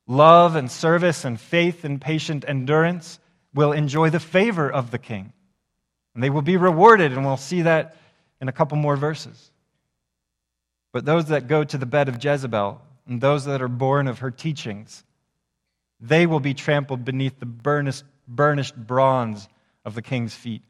love 0.08 0.56
and 0.56 0.71
service 0.71 1.23
and 1.23 1.39
faith 1.39 1.86
and 1.86 2.02
patient 2.02 2.43
endurance, 2.47 3.19
will 3.54 3.71
enjoy 3.71 4.10
the 4.10 4.19
favor 4.19 4.69
of 4.69 4.89
the 4.89 4.97
king. 4.97 5.32
And 6.15 6.23
they 6.23 6.32
will 6.32 6.41
be 6.41 6.58
rewarded, 6.58 7.13
and 7.13 7.23
we'll 7.23 7.38
see 7.38 7.62
that 7.62 7.95
in 8.41 8.49
a 8.49 8.52
couple 8.52 8.75
more 8.75 8.95
verses. 8.95 9.52
But 10.91 11.06
those 11.06 11.25
that 11.25 11.47
go 11.47 11.63
to 11.63 11.78
the 11.78 11.86
bed 11.86 12.10
of 12.10 12.23
Jezebel, 12.23 12.82
and 13.08 13.21
those 13.21 13.45
that 13.45 13.62
are 13.62 13.67
born 13.67 14.08
of 14.08 14.19
her 14.19 14.32
teachings, 14.32 15.04
they 15.99 16.25
will 16.25 16.39
be 16.39 16.56
trampled 16.56 17.06
beneath 17.06 17.39
the 17.39 17.45
burnished, 17.45 18.04
burnished 18.28 18.75
bronze 18.75 19.47
of 19.86 19.93
the 19.93 20.02
king's 20.02 20.34
feet. 20.34 20.63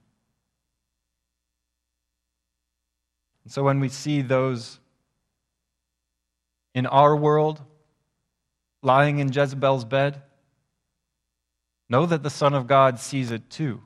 And 3.46 3.54
So 3.54 3.64
when 3.64 3.80
we 3.80 3.90
see 3.90 4.22
those 4.22 4.80
in 6.80 6.88
our 6.88 7.16
world 7.16 7.62
lying 8.82 9.20
in 9.20 9.32
Jezebel's 9.32 9.84
bed, 9.84 10.22
know 11.90 12.06
that 12.06 12.24
the 12.24 12.30
Son 12.30 12.54
of 12.54 12.68
God 12.68 13.00
sees 13.00 13.32
it 13.32 13.50
too. 13.50 13.82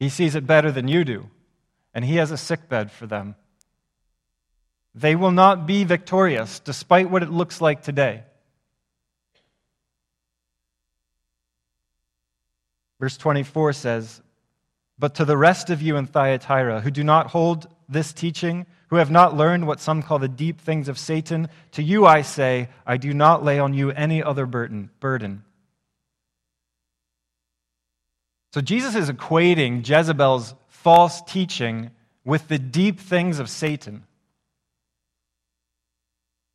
He 0.00 0.08
sees 0.08 0.34
it 0.34 0.46
better 0.46 0.72
than 0.72 0.88
you 0.88 1.04
do, 1.04 1.28
and 1.92 2.04
He 2.04 2.16
has 2.16 2.30
a 2.30 2.38
sick 2.38 2.68
bed 2.68 2.90
for 2.90 3.06
them. 3.06 3.34
They 4.94 5.14
will 5.14 5.30
not 5.30 5.66
be 5.66 5.84
victorious 5.84 6.58
despite 6.58 7.10
what 7.10 7.22
it 7.22 7.30
looks 7.30 7.60
like 7.60 7.82
today. 7.82 8.22
Verse 12.98 13.18
24 13.18 13.74
says, 13.74 14.22
But 14.98 15.16
to 15.16 15.24
the 15.26 15.36
rest 15.36 15.68
of 15.68 15.82
you 15.82 15.96
in 15.96 16.06
Thyatira 16.06 16.80
who 16.80 16.90
do 16.90 17.04
not 17.04 17.28
hold 17.28 17.68
this 17.88 18.12
teaching, 18.12 18.66
who 18.88 18.96
have 18.96 19.10
not 19.10 19.36
learned 19.36 19.66
what 19.66 19.80
some 19.80 20.02
call 20.02 20.18
the 20.18 20.28
deep 20.28 20.60
things 20.60 20.88
of 20.88 20.98
Satan, 20.98 21.48
to 21.72 21.82
you 21.82 22.06
I 22.06 22.22
say, 22.22 22.68
I 22.86 22.96
do 22.96 23.12
not 23.12 23.44
lay 23.44 23.58
on 23.58 23.74
you 23.74 23.90
any 23.90 24.22
other 24.22 24.46
burden. 24.46 24.90
burden. 25.00 25.44
So 28.54 28.60
Jesus 28.60 28.94
is 28.94 29.10
equating 29.10 29.86
Jezebel's 29.86 30.54
false 30.68 31.20
teaching 31.22 31.90
with 32.24 32.48
the 32.48 32.58
deep 32.58 32.98
things 32.98 33.38
of 33.38 33.50
Satan. 33.50 34.04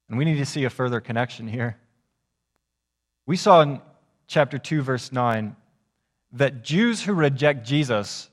And 0.09 0.17
we 0.17 0.25
need 0.25 0.37
to 0.37 0.45
see 0.45 0.63
a 0.63 0.69
further 0.69 0.99
connection 0.99 1.47
here. 1.47 1.77
We 3.25 3.37
saw 3.37 3.61
in 3.61 3.81
chapter 4.27 4.57
2, 4.57 4.81
verse 4.81 5.11
9, 5.11 5.55
that 6.33 6.63
Jews 6.63 7.03
who 7.03 7.13
reject 7.13 7.65
Jesus 7.65 8.29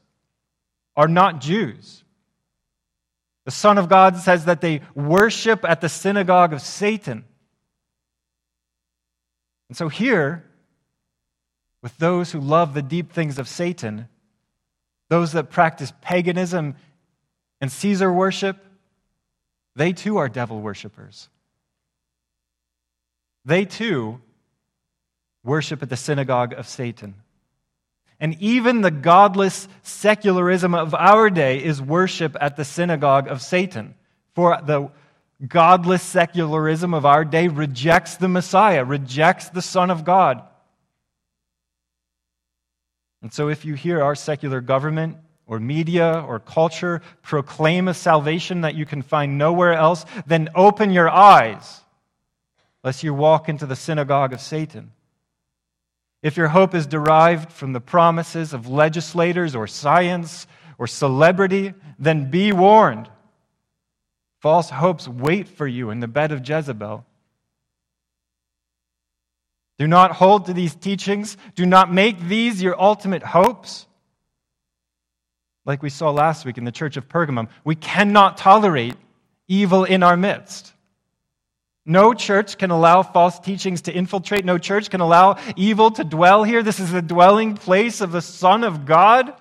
are 0.96 1.08
not 1.08 1.40
Jews. 1.40 2.02
The 3.50 3.56
Son 3.56 3.78
of 3.78 3.88
God 3.88 4.16
says 4.16 4.44
that 4.44 4.60
they 4.60 4.80
worship 4.94 5.64
at 5.64 5.80
the 5.80 5.88
synagogue 5.88 6.52
of 6.52 6.60
Satan. 6.60 7.24
And 9.68 9.76
so, 9.76 9.88
here, 9.88 10.44
with 11.82 11.98
those 11.98 12.30
who 12.30 12.38
love 12.38 12.74
the 12.74 12.82
deep 12.82 13.10
things 13.10 13.40
of 13.40 13.48
Satan, 13.48 14.06
those 15.08 15.32
that 15.32 15.50
practice 15.50 15.92
paganism 16.00 16.76
and 17.60 17.72
Caesar 17.72 18.12
worship, 18.12 18.56
they 19.74 19.92
too 19.94 20.18
are 20.18 20.28
devil 20.28 20.60
worshippers. 20.60 21.28
They 23.44 23.64
too 23.64 24.20
worship 25.42 25.82
at 25.82 25.88
the 25.88 25.96
synagogue 25.96 26.52
of 26.52 26.68
Satan. 26.68 27.16
And 28.20 28.36
even 28.38 28.82
the 28.82 28.90
godless 28.90 29.66
secularism 29.82 30.74
of 30.74 30.94
our 30.94 31.30
day 31.30 31.64
is 31.64 31.80
worship 31.80 32.36
at 32.38 32.56
the 32.56 32.64
synagogue 32.64 33.28
of 33.28 33.40
Satan. 33.40 33.94
For 34.34 34.60
the 34.62 34.90
godless 35.46 36.02
secularism 36.02 36.92
of 36.92 37.06
our 37.06 37.24
day 37.24 37.48
rejects 37.48 38.16
the 38.16 38.28
Messiah, 38.28 38.84
rejects 38.84 39.48
the 39.48 39.62
Son 39.62 39.90
of 39.90 40.04
God. 40.04 40.42
And 43.22 43.32
so, 43.32 43.48
if 43.48 43.64
you 43.64 43.74
hear 43.74 44.02
our 44.02 44.14
secular 44.14 44.60
government 44.60 45.16
or 45.46 45.58
media 45.58 46.24
or 46.26 46.38
culture 46.38 47.02
proclaim 47.22 47.88
a 47.88 47.94
salvation 47.94 48.62
that 48.62 48.74
you 48.74 48.86
can 48.86 49.02
find 49.02 49.36
nowhere 49.36 49.74
else, 49.74 50.04
then 50.26 50.48
open 50.54 50.90
your 50.90 51.08
eyes, 51.08 51.80
lest 52.84 53.02
you 53.02 53.12
walk 53.12 53.48
into 53.48 53.66
the 53.66 53.76
synagogue 53.76 54.32
of 54.32 54.40
Satan. 54.40 54.92
If 56.22 56.36
your 56.36 56.48
hope 56.48 56.74
is 56.74 56.86
derived 56.86 57.50
from 57.50 57.72
the 57.72 57.80
promises 57.80 58.52
of 58.52 58.68
legislators 58.68 59.54
or 59.54 59.66
science 59.66 60.46
or 60.78 60.86
celebrity, 60.86 61.72
then 61.98 62.30
be 62.30 62.52
warned. 62.52 63.08
False 64.40 64.70
hopes 64.70 65.06
wait 65.08 65.48
for 65.48 65.66
you 65.66 65.90
in 65.90 66.00
the 66.00 66.08
bed 66.08 66.32
of 66.32 66.46
Jezebel. 66.46 67.04
Do 69.78 69.86
not 69.86 70.12
hold 70.12 70.46
to 70.46 70.52
these 70.52 70.74
teachings. 70.74 71.38
Do 71.54 71.64
not 71.64 71.92
make 71.92 72.20
these 72.20 72.62
your 72.62 72.78
ultimate 72.78 73.22
hopes. 73.22 73.86
Like 75.64 75.82
we 75.82 75.88
saw 75.88 76.10
last 76.10 76.44
week 76.44 76.58
in 76.58 76.64
the 76.64 76.72
church 76.72 76.98
of 76.98 77.08
Pergamum, 77.08 77.48
we 77.64 77.74
cannot 77.76 78.36
tolerate 78.36 78.94
evil 79.48 79.84
in 79.84 80.02
our 80.02 80.16
midst. 80.16 80.74
No 81.90 82.14
church 82.14 82.56
can 82.56 82.70
allow 82.70 83.02
false 83.02 83.40
teachings 83.40 83.82
to 83.82 83.92
infiltrate. 83.92 84.44
No 84.44 84.58
church 84.58 84.90
can 84.90 85.00
allow 85.00 85.38
evil 85.56 85.90
to 85.90 86.04
dwell 86.04 86.44
here. 86.44 86.62
This 86.62 86.78
is 86.78 86.92
the 86.92 87.02
dwelling 87.02 87.56
place 87.56 88.00
of 88.00 88.12
the 88.12 88.22
Son 88.22 88.62
of 88.62 88.86
God. 88.86 89.34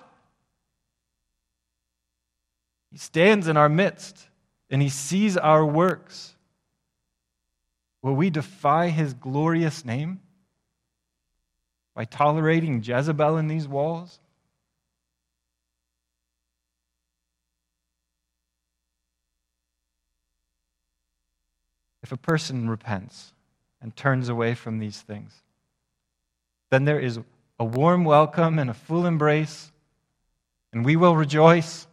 He 2.90 2.98
stands 2.98 3.46
in 3.46 3.56
our 3.56 3.68
midst 3.68 4.26
and 4.68 4.82
he 4.82 4.88
sees 4.88 5.36
our 5.36 5.64
works. 5.64 6.34
Will 8.02 8.16
we 8.16 8.30
defy 8.30 8.88
his 8.88 9.14
glorious 9.14 9.84
name 9.84 10.20
by 11.94 12.04
tolerating 12.04 12.82
Jezebel 12.82 13.36
in 13.36 13.46
these 13.46 13.68
walls? 13.68 14.18
If 22.10 22.14
a 22.14 22.16
person 22.16 22.68
repents 22.68 23.32
and 23.80 23.94
turns 23.94 24.28
away 24.28 24.56
from 24.56 24.80
these 24.80 25.00
things, 25.00 25.32
then 26.72 26.84
there 26.84 26.98
is 26.98 27.20
a 27.60 27.64
warm 27.64 28.02
welcome 28.02 28.58
and 28.58 28.68
a 28.68 28.74
full 28.74 29.06
embrace, 29.06 29.70
and 30.72 30.84
we 30.84 30.96
will 30.96 31.14
rejoice. 31.14 31.86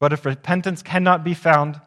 But 0.00 0.14
if 0.14 0.24
repentance 0.24 0.82
cannot 0.82 1.22
be 1.22 1.34
found, 1.34 1.78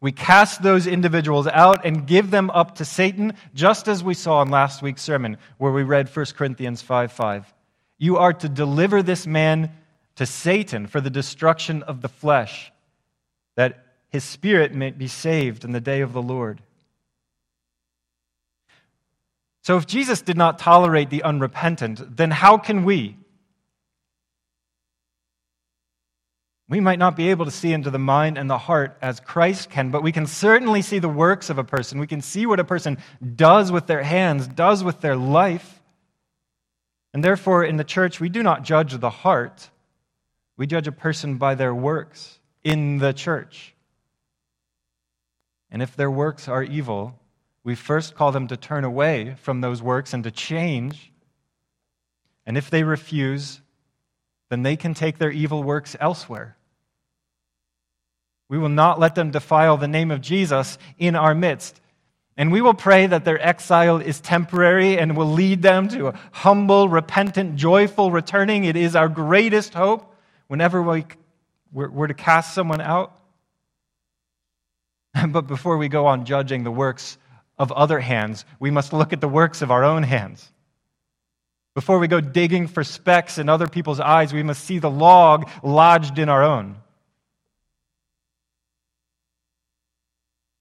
we 0.00 0.12
cast 0.12 0.62
those 0.62 0.86
individuals 0.86 1.48
out 1.48 1.84
and 1.84 2.06
give 2.06 2.30
them 2.30 2.48
up 2.50 2.76
to 2.76 2.84
Satan, 2.84 3.32
just 3.52 3.88
as 3.88 4.04
we 4.04 4.14
saw 4.14 4.42
in 4.42 4.50
last 4.50 4.82
week's 4.82 5.02
sermon, 5.02 5.36
where 5.56 5.72
we 5.72 5.82
read 5.82 6.08
1 6.08 6.26
Corinthians 6.36 6.80
5 6.80 7.10
5. 7.10 7.54
You 7.98 8.18
are 8.18 8.34
to 8.34 8.48
deliver 8.48 9.02
this 9.02 9.26
man 9.26 9.72
to 10.14 10.26
Satan 10.26 10.86
for 10.86 11.00
the 11.00 11.10
destruction 11.10 11.82
of 11.82 12.02
the 12.02 12.08
flesh, 12.08 12.70
that 13.56 13.87
his 14.08 14.24
spirit 14.24 14.74
may 14.74 14.90
be 14.90 15.08
saved 15.08 15.64
in 15.64 15.72
the 15.72 15.80
day 15.80 16.00
of 16.00 16.12
the 16.12 16.22
Lord. 16.22 16.62
So, 19.62 19.76
if 19.76 19.86
Jesus 19.86 20.22
did 20.22 20.36
not 20.36 20.58
tolerate 20.58 21.10
the 21.10 21.22
unrepentant, 21.22 22.16
then 22.16 22.30
how 22.30 22.56
can 22.56 22.84
we? 22.84 23.16
We 26.70 26.80
might 26.80 26.98
not 26.98 27.16
be 27.16 27.30
able 27.30 27.46
to 27.46 27.50
see 27.50 27.72
into 27.72 27.90
the 27.90 27.98
mind 27.98 28.36
and 28.36 28.48
the 28.48 28.58
heart 28.58 28.96
as 29.00 29.20
Christ 29.20 29.70
can, 29.70 29.90
but 29.90 30.02
we 30.02 30.12
can 30.12 30.26
certainly 30.26 30.82
see 30.82 30.98
the 30.98 31.08
works 31.08 31.48
of 31.48 31.58
a 31.58 31.64
person. 31.64 31.98
We 31.98 32.06
can 32.06 32.20
see 32.20 32.44
what 32.44 32.60
a 32.60 32.64
person 32.64 32.98
does 33.36 33.72
with 33.72 33.86
their 33.86 34.02
hands, 34.02 34.46
does 34.46 34.84
with 34.84 35.00
their 35.00 35.16
life. 35.16 35.82
And 37.14 37.24
therefore, 37.24 37.64
in 37.64 37.76
the 37.76 37.84
church, 37.84 38.20
we 38.20 38.28
do 38.28 38.42
not 38.42 38.64
judge 38.64 38.92
the 38.98 39.10
heart, 39.10 39.70
we 40.56 40.66
judge 40.66 40.86
a 40.86 40.92
person 40.92 41.36
by 41.36 41.54
their 41.54 41.74
works 41.74 42.38
in 42.64 42.98
the 42.98 43.12
church. 43.12 43.74
And 45.70 45.82
if 45.82 45.96
their 45.96 46.10
works 46.10 46.48
are 46.48 46.62
evil, 46.62 47.18
we 47.64 47.74
first 47.74 48.14
call 48.14 48.32
them 48.32 48.48
to 48.48 48.56
turn 48.56 48.84
away 48.84 49.36
from 49.42 49.60
those 49.60 49.82
works 49.82 50.14
and 50.14 50.24
to 50.24 50.30
change. 50.30 51.12
And 52.46 52.56
if 52.56 52.70
they 52.70 52.82
refuse, 52.82 53.60
then 54.48 54.62
they 54.62 54.76
can 54.76 54.94
take 54.94 55.18
their 55.18 55.30
evil 55.30 55.62
works 55.62 55.94
elsewhere. 56.00 56.56
We 58.48 58.56
will 58.56 58.70
not 58.70 58.98
let 58.98 59.14
them 59.14 59.30
defile 59.30 59.76
the 59.76 59.88
name 59.88 60.10
of 60.10 60.22
Jesus 60.22 60.78
in 60.98 61.14
our 61.14 61.34
midst. 61.34 61.80
And 62.38 62.52
we 62.52 62.62
will 62.62 62.72
pray 62.72 63.06
that 63.06 63.24
their 63.24 63.44
exile 63.44 63.98
is 63.98 64.20
temporary 64.20 64.96
and 64.96 65.16
will 65.16 65.30
lead 65.30 65.60
them 65.60 65.88
to 65.88 66.08
a 66.08 66.18
humble, 66.30 66.88
repentant, 66.88 67.56
joyful 67.56 68.10
returning. 68.10 68.64
It 68.64 68.76
is 68.76 68.96
our 68.96 69.08
greatest 69.08 69.74
hope 69.74 70.14
whenever 70.46 70.80
we, 70.80 71.04
we're 71.72 72.06
to 72.06 72.14
cast 72.14 72.54
someone 72.54 72.80
out. 72.80 73.17
but 75.28 75.46
before 75.46 75.76
we 75.76 75.88
go 75.88 76.06
on 76.06 76.24
judging 76.24 76.64
the 76.64 76.70
works 76.70 77.18
of 77.58 77.72
other 77.72 78.00
hands, 78.00 78.44
we 78.60 78.70
must 78.70 78.92
look 78.92 79.12
at 79.12 79.20
the 79.20 79.28
works 79.28 79.62
of 79.62 79.70
our 79.70 79.84
own 79.84 80.02
hands. 80.02 80.50
Before 81.74 81.98
we 81.98 82.08
go 82.08 82.20
digging 82.20 82.66
for 82.66 82.82
specks 82.82 83.38
in 83.38 83.48
other 83.48 83.68
people's 83.68 84.00
eyes, 84.00 84.32
we 84.32 84.42
must 84.42 84.64
see 84.64 84.78
the 84.78 84.90
log 84.90 85.48
lodged 85.62 86.18
in 86.18 86.28
our 86.28 86.42
own. 86.42 86.76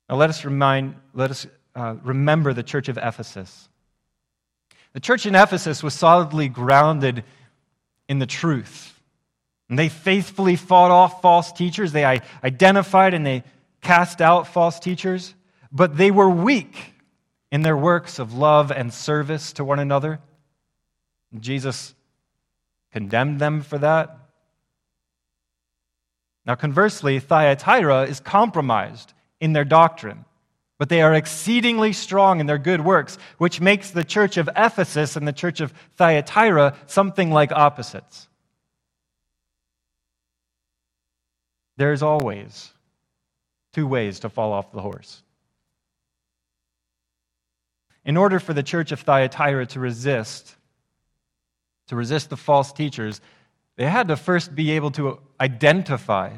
Now 0.09 0.15
let 0.15 0.29
us 0.29 0.45
remind, 0.45 0.95
let 1.13 1.31
us 1.31 1.47
uh, 1.75 1.95
remember 2.03 2.53
the 2.53 2.63
church 2.63 2.87
of 2.87 2.97
Ephesus. 2.97 3.67
The 4.93 4.99
church 4.99 5.25
in 5.25 5.35
Ephesus 5.35 5.83
was 5.83 5.93
solidly 5.93 6.49
grounded 6.49 7.23
in 8.07 8.19
the 8.19 8.25
truth. 8.25 8.93
And 9.69 9.77
they 9.77 9.89
faithfully 9.89 10.55
fought 10.55 10.91
off 10.91 11.21
false 11.21 11.51
teachers. 11.51 11.91
They 11.91 12.05
identified 12.43 13.13
and 13.13 13.25
they 13.25 13.43
cast 13.87 14.21
out 14.21 14.47
false 14.47 14.81
teachers, 14.81 15.33
but 15.71 15.95
they 15.95 16.11
were 16.11 16.29
weak 16.29 16.93
in 17.53 17.61
their 17.61 17.77
works 17.77 18.19
of 18.19 18.33
love 18.33 18.69
and 18.69 18.93
service 18.93 19.53
to 19.53 19.63
one 19.63 19.79
another. 19.79 20.19
Jesus 21.39 21.95
condemned 22.91 23.39
them 23.39 23.61
for 23.61 23.77
that. 23.77 24.17
Now, 26.45 26.55
conversely, 26.55 27.19
Thyatira 27.19 28.03
is 28.03 28.19
compromised 28.19 29.13
in 29.39 29.53
their 29.53 29.63
doctrine, 29.63 30.25
but 30.77 30.89
they 30.89 31.01
are 31.01 31.13
exceedingly 31.13 31.93
strong 31.93 32.41
in 32.41 32.45
their 32.45 32.57
good 32.57 32.81
works, 32.81 33.17
which 33.37 33.61
makes 33.61 33.91
the 33.91 34.03
church 34.03 34.35
of 34.35 34.49
Ephesus 34.53 35.15
and 35.15 35.25
the 35.25 35.31
church 35.31 35.61
of 35.61 35.73
Thyatira 35.95 36.75
something 36.87 37.31
like 37.31 37.53
opposites. 37.53 38.27
There's 41.77 42.03
always 42.03 42.73
two 43.77 43.85
ways 43.85 44.21
to 44.21 44.27
fall 44.27 44.53
off 44.53 44.71
the 44.71 44.81
horse. 44.81 45.21
In 48.03 48.17
order 48.17 48.39
for 48.39 48.51
the 48.51 48.63
church 48.63 48.91
of 48.91 49.01
Thyatira 49.01 49.67
to 49.67 49.79
resist, 49.79 50.55
to 51.89 51.95
resist 51.95 52.31
the 52.31 52.37
false 52.37 52.73
teachers, 52.73 53.21
they 53.75 53.85
had 53.85 54.07
to 54.07 54.15
first 54.15 54.55
be 54.55 54.71
able 54.71 54.89
to 54.91 55.19
identify 55.39 56.31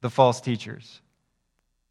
the 0.00 0.08
false 0.08 0.40
teachers. 0.40 1.02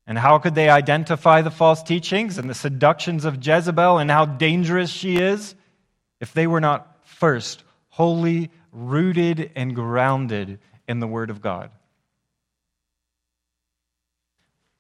And 0.07 0.17
how 0.17 0.39
could 0.39 0.55
they 0.55 0.71
identify 0.71 1.43
the 1.43 1.51
false 1.51 1.83
teachings 1.83 2.39
and 2.39 2.49
the 2.49 2.55
seductions 2.55 3.25
of 3.25 3.45
Jezebel 3.45 3.99
and 3.99 4.09
how 4.09 4.25
dangerous 4.25 4.89
she 4.89 5.17
is 5.17 5.53
if 6.19 6.33
they 6.33 6.47
were 6.47 6.61
not 6.61 6.97
first 7.05 7.63
wholly 7.89 8.49
rooted 8.71 9.51
and 9.55 9.75
grounded 9.75 10.57
in 10.87 10.99
the 10.99 11.05
Word 11.05 11.29
of 11.29 11.43
God? 11.43 11.69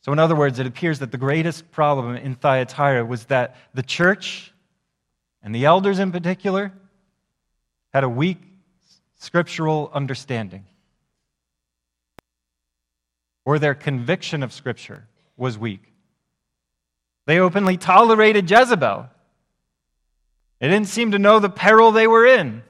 So, 0.09 0.13
in 0.13 0.17
other 0.17 0.35
words, 0.35 0.57
it 0.57 0.65
appears 0.65 0.97
that 0.99 1.11
the 1.11 1.19
greatest 1.19 1.69
problem 1.69 2.15
in 2.15 2.33
Thyatira 2.33 3.05
was 3.05 3.25
that 3.25 3.55
the 3.75 3.83
church, 3.83 4.51
and 5.43 5.53
the 5.53 5.65
elders 5.65 5.99
in 5.99 6.11
particular, 6.11 6.73
had 7.93 8.03
a 8.03 8.09
weak 8.09 8.39
scriptural 9.19 9.91
understanding, 9.93 10.65
or 13.45 13.59
their 13.59 13.75
conviction 13.75 14.41
of 14.41 14.51
Scripture 14.51 15.05
was 15.37 15.59
weak. 15.59 15.93
They 17.27 17.37
openly 17.37 17.77
tolerated 17.77 18.49
Jezebel. 18.49 19.07
They 20.57 20.69
didn't 20.69 20.87
seem 20.87 21.11
to 21.11 21.19
know 21.19 21.37
the 21.37 21.51
peril 21.51 21.91
they 21.91 22.07
were 22.07 22.25
in. 22.25 22.63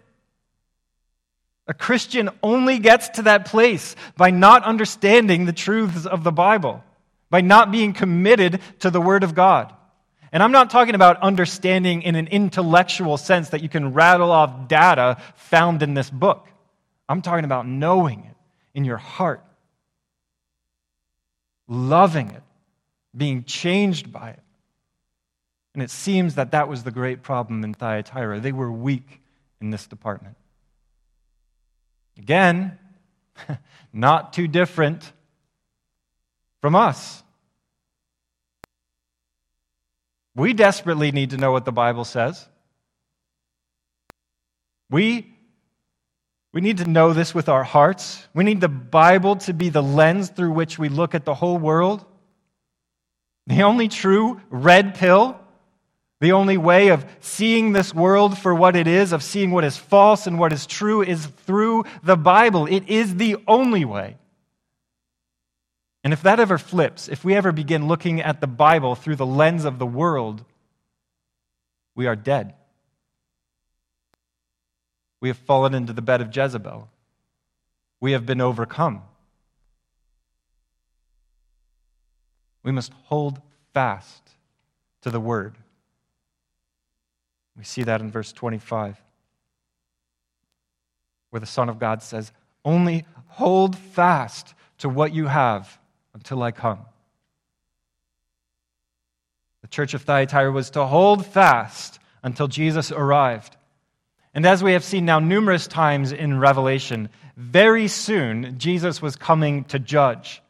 A 1.68 1.74
Christian 1.74 2.32
only 2.44 2.80
gets 2.80 3.08
to 3.08 3.22
that 3.22 3.46
place 3.46 3.96
by 4.18 4.30
not 4.30 4.66
understanding 4.66 5.46
the 5.46 5.54
truths 5.54 6.06
of 6.06 6.26
the 6.26 6.34
Bible 6.34 6.84
by 7.30 7.42
not 7.42 7.72
being 7.72 7.94
committed 7.94 8.62
to 8.80 8.90
the 8.90 9.02
Word 9.02 9.24
of 9.24 9.36
God. 9.36 9.74
And 10.32 10.44
I'm 10.44 10.52
not 10.52 10.70
talking 10.70 10.96
about 10.96 11.22
understanding 11.22 12.04
in 12.04 12.16
an 12.16 12.28
intellectual 12.28 13.18
sense 13.18 13.50
that 13.50 13.62
you 13.62 13.70
can 13.70 13.94
rattle 13.94 14.32
off 14.32 14.68
data 14.68 15.18
found 15.36 15.82
in 15.82 15.96
this 15.96 16.10
book. 16.10 16.48
I'm 17.08 17.22
talking 17.22 17.46
about 17.46 17.68
knowing 17.68 18.20
it 18.20 18.36
in 18.76 18.86
your 18.86 18.98
heart, 18.98 19.44
loving 21.68 22.30
it, 22.30 22.44
being 23.16 23.44
changed 23.44 24.12
by 24.12 24.30
it. 24.30 24.40
And 25.74 25.82
it 25.82 25.90
seems 25.90 26.36
that 26.36 26.52
that 26.52 26.68
was 26.68 26.84
the 26.84 26.92
great 26.92 27.24
problem 27.24 27.64
in 27.64 27.74
Thyatira. 27.74 28.40
They 28.40 28.52
were 28.52 28.72
weak 28.72 29.22
in 29.60 29.72
this 29.72 29.88
department. 29.88 30.36
Again, 32.18 32.78
not 33.94 34.34
too 34.34 34.48
different 34.48 35.12
from 36.62 36.76
us. 36.76 37.24
We 40.36 40.54
desperately 40.54 41.12
need 41.12 41.32
to 41.32 41.38
know 41.38 41.52
what 41.52 41.66
the 41.66 41.72
Bible 41.72 42.06
says. 42.06 42.48
We, 44.90 45.34
we 46.54 46.62
need 46.62 46.78
to 46.78 46.86
know 46.86 47.14
this 47.14 47.36
with 47.36 47.50
our 47.50 47.64
hearts. 47.64 48.28
We 48.34 48.44
need 48.44 48.62
the 48.62 48.70
Bible 48.70 49.36
to 49.38 49.54
be 49.54 49.70
the 49.70 49.84
lens 49.84 50.30
through 50.30 50.52
which 50.52 50.80
we 50.80 50.90
look 50.90 51.14
at 51.14 51.26
the 51.26 51.34
whole 51.34 51.58
world. 51.58 52.06
The 53.48 53.64
only 53.64 53.88
true 53.88 54.42
red 54.50 54.96
pill, 54.96 55.40
the 56.22 56.34
only 56.34 56.58
way 56.58 56.90
of 56.90 57.06
seeing 57.20 57.72
this 57.72 57.94
world 57.94 58.38
for 58.38 58.54
what 58.54 58.76
it 58.76 58.88
is, 58.88 59.12
of 59.12 59.24
seeing 59.24 59.52
what 59.52 59.64
is 59.64 59.78
false 59.78 60.28
and 60.28 60.40
what 60.40 60.54
is 60.54 60.66
true, 60.66 61.02
is 61.02 61.26
through 61.26 61.86
the 62.04 62.18
Bible. 62.18 62.66
It 62.66 62.88
is 62.88 63.16
the 63.16 63.38
only 63.48 63.86
way. 63.86 64.18
And 66.04 66.14
if 66.14 66.22
that 66.24 66.40
ever 66.40 66.58
flips, 66.58 67.10
if 67.10 67.26
we 67.26 67.36
ever 67.36 67.52
begin 67.52 67.88
looking 67.88 68.22
at 68.22 68.40
the 68.40 68.48
Bible 68.48 68.96
through 68.96 69.18
the 69.18 69.26
lens 69.26 69.66
of 69.66 69.80
the 69.80 69.86
world, 69.86 70.46
we 71.96 72.08
are 72.08 72.16
dead. 72.16 72.54
We 75.20 75.28
have 75.28 75.38
fallen 75.38 75.74
into 75.74 75.92
the 75.92 76.02
bed 76.02 76.22
of 76.22 76.34
Jezebel. 76.34 76.90
We 78.00 78.14
have 78.14 78.26
been 78.26 78.40
overcome. 78.40 79.02
We 82.64 82.72
must 82.72 82.94
hold 83.06 83.42
fast 83.74 84.32
to 85.02 85.10
the 85.10 85.20
word. 85.20 85.56
We 87.58 87.66
see 87.66 87.84
that 87.84 88.00
in 88.00 88.10
verse 88.10 88.32
25, 88.32 89.02
where 91.30 91.42
the 91.42 91.46
Son 91.46 91.68
of 91.68 91.78
God 91.78 92.02
says, 92.02 92.32
Only 92.64 93.06
hold 93.28 93.78
fast 93.78 94.54
to 94.78 94.88
what 94.88 95.14
you 95.14 95.28
have 95.28 95.78
until 96.14 96.42
I 96.44 96.52
come. 96.52 96.80
The 99.62 99.68
church 99.68 99.94
of 99.94 100.04
Thyatira 100.04 100.52
was 100.52 100.72
to 100.72 100.86
hold 100.86 101.26
fast 101.26 102.00
until 102.24 102.48
Jesus 102.48 102.92
arrived. 102.92 103.56
And 104.34 104.46
as 104.46 104.64
we 104.64 104.74
have 104.74 104.84
seen 104.84 105.06
now 105.06 105.20
numerous 105.20 105.68
times 105.68 106.12
in 106.12 106.40
Revelation, 106.40 107.10
very 107.36 107.88
soon 107.88 108.58
Jesus 108.58 109.02
was 109.02 109.16
coming 109.16 109.64
to 109.66 109.80
judge. 109.80 110.42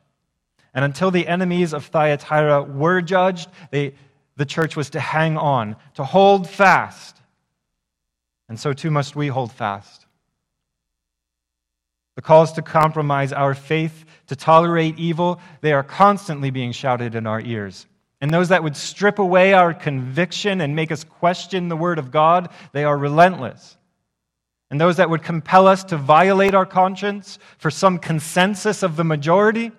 And 0.74 0.86
until 0.86 1.12
the 1.12 1.28
enemies 1.28 1.74
of 1.74 1.86
Thyatira 1.86 2.64
were 2.64 3.02
judged, 3.02 3.50
they, 3.72 3.96
the 4.36 4.46
church 4.46 4.76
was 4.76 4.92
to 4.92 5.00
hang 5.00 5.38
on, 5.38 5.76
to 5.96 6.04
hold 6.04 6.48
fast. 6.48 7.18
And 8.48 8.60
so 8.60 8.74
too 8.74 8.92
must 8.92 9.16
we 9.16 9.28
hold 9.28 9.52
fast. 9.52 9.99
The 12.20 12.24
calls 12.24 12.52
to 12.52 12.62
compromise 12.62 13.32
our 13.32 13.56
faith, 13.56 14.04
to 14.28 14.36
tolerate 14.36 15.00
evil, 15.00 15.40
they 15.62 15.72
are 15.72 15.84
constantly 15.84 16.50
being 16.50 16.74
shouted 16.74 17.16
in 17.16 17.26
our 17.26 17.40
ears. 17.40 17.88
And 18.20 18.30
those 18.30 18.50
that 18.50 18.62
would 18.62 18.76
strip 18.76 19.20
away 19.20 19.54
our 19.54 19.74
conviction 19.74 20.60
and 20.60 20.76
make 20.76 20.92
us 20.92 21.06
question 21.06 21.70
the 21.70 21.78
Word 21.78 21.98
of 21.98 22.12
God, 22.12 22.50
they 22.74 22.84
are 22.84 22.98
relentless. 22.98 23.78
And 24.70 24.82
those 24.82 24.98
that 24.98 25.10
would 25.10 25.24
compel 25.24 25.66
us 25.66 25.86
to 25.86 25.96
violate 25.96 26.54
our 26.54 26.66
conscience 26.66 27.40
for 27.58 27.72
some 27.72 27.98
consensus 27.98 28.84
of 28.84 28.98
the 28.98 29.06
majority, 29.06 29.72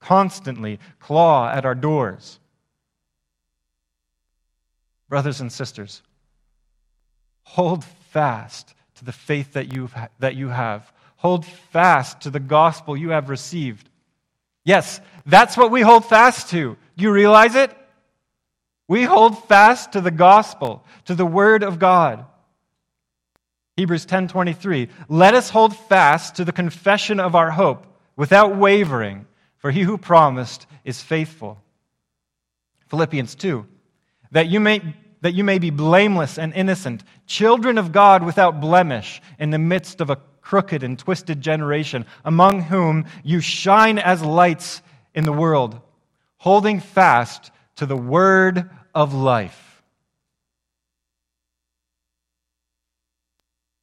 constantly 0.00 0.80
claw 0.98 1.48
at 1.48 1.64
our 1.64 1.74
doors. 1.74 2.40
Brothers 5.08 5.40
and 5.40 5.50
sisters, 5.50 6.02
hold 7.44 7.86
fast 8.10 8.74
to 8.96 9.04
the 9.06 9.12
faith 9.12 9.54
that 9.54 9.72
you, 9.72 9.88
that 10.18 10.34
you 10.34 10.48
have. 10.48 10.92
Hold 11.20 11.44
fast 11.44 12.22
to 12.22 12.30
the 12.30 12.40
gospel 12.40 12.96
you 12.96 13.10
have 13.10 13.28
received. 13.28 13.90
Yes, 14.64 15.02
that's 15.26 15.54
what 15.54 15.70
we 15.70 15.82
hold 15.82 16.06
fast 16.06 16.48
to. 16.48 16.78
Do 16.96 17.04
you 17.04 17.12
realize 17.12 17.54
it? 17.56 17.76
We 18.88 19.04
hold 19.04 19.44
fast 19.44 19.92
to 19.92 20.00
the 20.00 20.10
gospel, 20.10 20.82
to 21.04 21.14
the 21.14 21.26
word 21.26 21.62
of 21.62 21.78
God. 21.78 22.24
Hebrews 23.76 24.06
10:23 24.06 24.88
Let 25.10 25.34
us 25.34 25.50
hold 25.50 25.76
fast 25.76 26.36
to 26.36 26.44
the 26.46 26.52
confession 26.52 27.20
of 27.20 27.34
our 27.34 27.50
hope 27.50 27.86
without 28.16 28.56
wavering, 28.56 29.26
for 29.58 29.70
he 29.70 29.82
who 29.82 29.98
promised 29.98 30.66
is 30.84 31.02
faithful. 31.02 31.62
Philippians 32.88 33.34
2 33.34 33.66
That 34.30 34.48
you 34.48 34.58
may 34.58 34.94
that 35.20 35.34
you 35.34 35.44
may 35.44 35.58
be 35.58 35.68
blameless 35.68 36.38
and 36.38 36.54
innocent, 36.54 37.04
children 37.26 37.76
of 37.76 37.92
God 37.92 38.22
without 38.24 38.58
blemish 38.58 39.20
in 39.38 39.50
the 39.50 39.58
midst 39.58 40.00
of 40.00 40.08
a 40.08 40.16
crooked 40.50 40.82
and 40.82 40.98
twisted 40.98 41.40
generation, 41.40 42.04
among 42.24 42.60
whom 42.62 43.04
you 43.22 43.40
shine 43.40 44.00
as 44.00 44.20
lights 44.20 44.82
in 45.14 45.24
the 45.24 45.32
world, 45.32 45.80
holding 46.38 46.80
fast 46.80 47.52
to 47.76 47.86
the 47.86 47.96
word 47.96 48.68
of 48.92 49.14
life. 49.14 49.80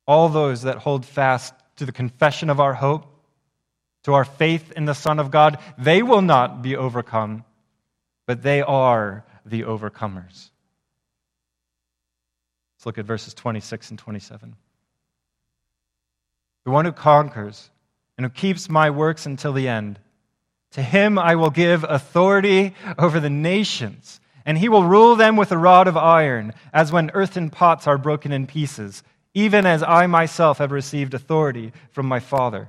All 0.06 0.28
those 0.28 0.64
that 0.64 0.80
hold 0.80 1.06
fast 1.06 1.54
to 1.78 1.86
the 1.86 1.94
confession 1.94 2.50
of 2.50 2.60
our 2.60 2.74
hope, 2.74 3.06
to 4.04 4.14
our 4.14 4.26
faith 4.26 4.74
in 4.74 4.84
the 4.84 4.94
Son 4.94 5.20
of 5.20 5.32
God, 5.32 5.60
they 5.78 6.04
will 6.04 6.22
not 6.22 6.62
be 6.62 6.76
overcome, 6.76 7.46
but 8.26 8.44
they 8.44 8.62
are 8.62 9.24
the 9.46 9.62
overcomers. 9.62 10.50
Let's 12.76 12.86
look 12.86 12.98
at 12.98 13.06
verses 13.06 13.34
26 13.34 13.92
and 13.92 13.98
27 13.98 14.58
the 16.68 16.72
one 16.72 16.84
who 16.84 16.92
conquers 16.92 17.70
and 18.18 18.26
who 18.26 18.30
keeps 18.30 18.68
my 18.68 18.90
works 18.90 19.26
until 19.26 19.54
the 19.54 19.70
end. 19.70 19.98
To 20.72 20.82
him 20.82 21.18
I 21.18 21.34
will 21.34 21.50
give 21.50 21.86
authority 21.86 22.76
over 23.00 23.22
the 23.22 23.30
nations, 23.30 24.20
and 24.46 24.58
he 24.58 24.68
will 24.68 24.84
rule 24.84 25.16
them 25.16 25.38
with 25.38 25.54
a 25.54 25.58
rod 25.58 25.88
of 25.88 25.96
iron, 25.96 26.54
as 26.74 26.92
when 26.92 27.10
earthen 27.14 27.50
pots 27.50 27.88
are 27.88 27.98
broken 27.98 28.34
in 28.34 28.48
pieces, 28.48 29.02
even 29.34 29.66
as 29.66 29.82
I 29.82 30.08
myself 30.08 30.58
have 30.58 30.74
received 30.74 31.14
authority 31.14 31.72
from 31.92 32.06
my 32.06 32.20
Father. 32.20 32.68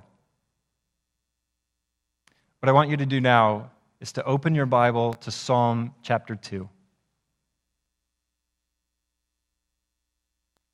What 2.61 2.69
I 2.69 2.73
want 2.73 2.91
you 2.91 2.99
to 2.99 3.07
do 3.07 3.21
now 3.21 3.73
is 4.01 4.13
to 4.13 4.25
open 4.25 4.55
your 4.55 4.67
Bible 4.67 5.15
to 5.15 5.33
Psalm 5.33 5.93
chapter 6.05 6.37
2. 6.37 6.69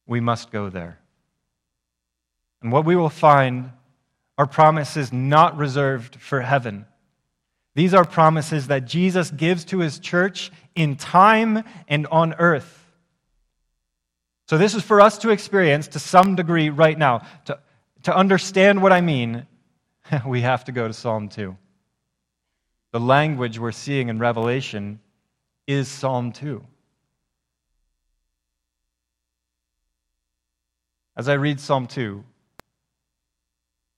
We 0.07 0.21
must 0.21 0.53
go 0.53 0.69
there. 0.69 0.99
And 2.65 2.73
what 2.73 2.87
we 2.87 2.97
will 2.97 3.11
find 3.11 3.71
are 4.39 4.47
promises 4.47 5.13
not 5.13 5.59
reserved 5.59 6.17
for 6.17 6.41
heaven. 6.41 6.87
These 7.75 7.93
are 7.93 8.07
promises 8.07 8.69
that 8.69 8.87
Jesus 8.87 9.31
gives 9.31 9.67
to 9.67 9.81
his 9.81 9.99
church 9.99 10.51
in 10.75 10.97
time 10.97 11.63
and 11.89 12.07
on 12.07 12.33
earth. 12.39 12.87
So, 14.49 14.57
this 14.57 14.75
is 14.75 14.83
for 14.83 15.03
us 15.03 15.19
to 15.19 15.31
experience 15.31 15.89
to 15.89 15.99
some 15.99 16.37
degree 16.37 16.71
right 16.71 16.99
now. 16.99 17.27
To, 17.47 17.59
to 18.05 18.17
understand 18.17 18.81
what 18.81 18.93
I 18.93 19.03
mean, 19.03 19.47
we 20.27 20.41
have 20.41 20.65
to 20.65 20.73
go 20.73 20.89
to 20.89 20.95
Psalm 20.95 21.29
2. 21.29 21.55
The 22.93 23.01
language 23.01 23.59
we're 23.59 23.73
seeing 23.73 24.09
in 24.09 24.19
Revelation 24.19 25.01
is 25.67 25.87
Psalm 25.87 26.33
2. 26.33 26.65
As 31.15 31.29
I 31.29 31.35
read 31.35 31.61
Psalm 31.61 31.87
2, 31.87 32.25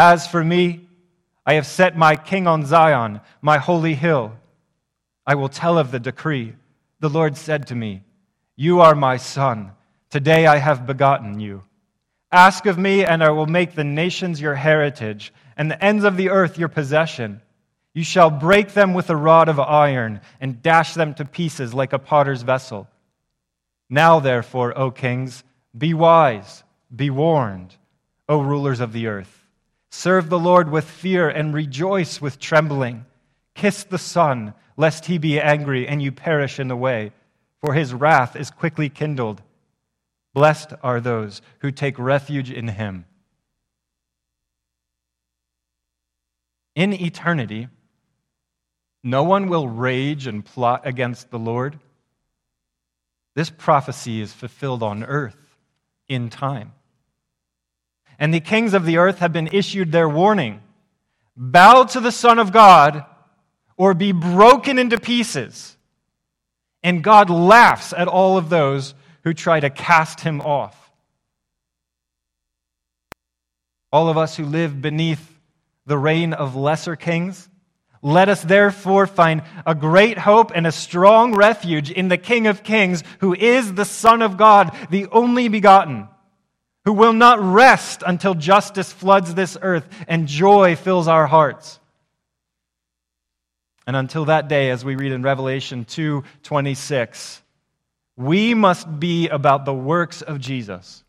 As 0.00 0.26
for 0.26 0.42
me, 0.42 0.88
I 1.44 1.52
have 1.56 1.66
set 1.66 1.94
my 1.94 2.16
king 2.16 2.46
on 2.46 2.64
Zion, 2.64 3.20
my 3.42 3.58
holy 3.58 3.92
hill. 3.92 4.32
I 5.26 5.34
will 5.34 5.50
tell 5.50 5.76
of 5.76 5.90
the 5.90 6.00
decree. 6.00 6.54
The 7.00 7.10
Lord 7.10 7.36
said 7.36 7.66
to 7.66 7.74
me, 7.74 8.02
You 8.56 8.80
are 8.80 8.94
my 8.94 9.18
son. 9.18 9.72
Today 10.08 10.46
I 10.46 10.56
have 10.56 10.86
begotten 10.86 11.38
you. 11.38 11.64
Ask 12.32 12.64
of 12.64 12.78
me, 12.78 13.04
and 13.04 13.22
I 13.22 13.28
will 13.28 13.44
make 13.44 13.74
the 13.74 13.84
nations 13.84 14.40
your 14.40 14.54
heritage, 14.54 15.34
and 15.54 15.70
the 15.70 15.84
ends 15.84 16.04
of 16.04 16.16
the 16.16 16.30
earth 16.30 16.56
your 16.56 16.70
possession. 16.70 17.42
You 17.92 18.02
shall 18.02 18.30
break 18.30 18.72
them 18.72 18.94
with 18.94 19.10
a 19.10 19.16
rod 19.16 19.50
of 19.50 19.60
iron, 19.60 20.22
and 20.40 20.62
dash 20.62 20.94
them 20.94 21.12
to 21.16 21.26
pieces 21.26 21.74
like 21.74 21.92
a 21.92 21.98
potter's 21.98 22.40
vessel. 22.40 22.88
Now, 23.90 24.18
therefore, 24.18 24.78
O 24.78 24.90
kings, 24.90 25.44
be 25.76 25.92
wise, 25.92 26.64
be 26.96 27.10
warned, 27.10 27.76
O 28.30 28.40
rulers 28.40 28.80
of 28.80 28.94
the 28.94 29.06
earth. 29.06 29.39
Serve 29.90 30.30
the 30.30 30.38
Lord 30.38 30.70
with 30.70 30.88
fear 30.88 31.28
and 31.28 31.52
rejoice 31.52 32.20
with 32.20 32.38
trembling. 32.38 33.06
Kiss 33.54 33.84
the 33.84 33.98
Son, 33.98 34.54
lest 34.76 35.06
he 35.06 35.18
be 35.18 35.40
angry 35.40 35.86
and 35.86 36.00
you 36.00 36.12
perish 36.12 36.60
in 36.60 36.68
the 36.68 36.76
way, 36.76 37.12
for 37.60 37.74
his 37.74 37.92
wrath 37.92 38.36
is 38.36 38.50
quickly 38.50 38.88
kindled. 38.88 39.42
Blessed 40.32 40.72
are 40.82 41.00
those 41.00 41.42
who 41.58 41.72
take 41.72 41.98
refuge 41.98 42.50
in 42.50 42.68
him. 42.68 43.04
In 46.76 46.92
eternity, 46.92 47.68
no 49.02 49.24
one 49.24 49.48
will 49.48 49.66
rage 49.66 50.28
and 50.28 50.44
plot 50.44 50.82
against 50.84 51.30
the 51.30 51.38
Lord. 51.38 51.80
This 53.34 53.50
prophecy 53.50 54.20
is 54.20 54.32
fulfilled 54.32 54.84
on 54.84 55.02
earth 55.02 55.56
in 56.08 56.30
time 56.30 56.72
and 58.20 58.32
the 58.32 58.40
kings 58.40 58.74
of 58.74 58.84
the 58.84 58.98
earth 58.98 59.18
have 59.18 59.32
been 59.32 59.48
issued 59.50 59.90
their 59.90 60.08
warning 60.08 60.60
bow 61.36 61.84
to 61.84 62.00
the 62.00 62.12
Son 62.12 62.38
of 62.38 62.52
God 62.52 63.06
or 63.78 63.94
be 63.94 64.12
broken 64.12 64.78
into 64.78 65.00
pieces. 65.00 65.74
And 66.82 67.02
God 67.02 67.30
laughs 67.30 67.94
at 67.94 68.08
all 68.08 68.36
of 68.36 68.50
those 68.50 68.94
who 69.24 69.32
try 69.32 69.58
to 69.58 69.70
cast 69.70 70.20
him 70.20 70.42
off. 70.42 70.76
All 73.90 74.10
of 74.10 74.18
us 74.18 74.36
who 74.36 74.44
live 74.44 74.82
beneath 74.82 75.38
the 75.86 75.96
reign 75.96 76.34
of 76.34 76.56
lesser 76.56 76.94
kings, 76.94 77.48
let 78.02 78.28
us 78.28 78.42
therefore 78.42 79.06
find 79.06 79.42
a 79.66 79.74
great 79.74 80.18
hope 80.18 80.52
and 80.54 80.66
a 80.66 80.72
strong 80.72 81.34
refuge 81.34 81.90
in 81.90 82.08
the 82.08 82.18
King 82.18 82.46
of 82.46 82.62
Kings, 82.62 83.02
who 83.20 83.34
is 83.34 83.74
the 83.74 83.84
Son 83.86 84.20
of 84.20 84.36
God, 84.36 84.76
the 84.90 85.06
only 85.06 85.48
begotten 85.48 86.06
who 86.84 86.92
will 86.92 87.12
not 87.12 87.40
rest 87.40 88.02
until 88.06 88.34
justice 88.34 88.92
floods 88.92 89.34
this 89.34 89.56
earth 89.60 89.88
and 90.08 90.26
joy 90.26 90.76
fills 90.76 91.08
our 91.08 91.26
hearts. 91.26 91.78
And 93.86 93.96
until 93.96 94.26
that 94.26 94.48
day, 94.48 94.70
as 94.70 94.84
we 94.84 94.94
read 94.94 95.12
in 95.12 95.22
Revelation 95.22 95.84
2 95.84 96.24
26, 96.42 97.42
we 98.16 98.54
must 98.54 99.00
be 99.00 99.28
about 99.28 99.64
the 99.64 99.74
works 99.74 100.22
of 100.22 100.38
Jesus. 100.40 101.02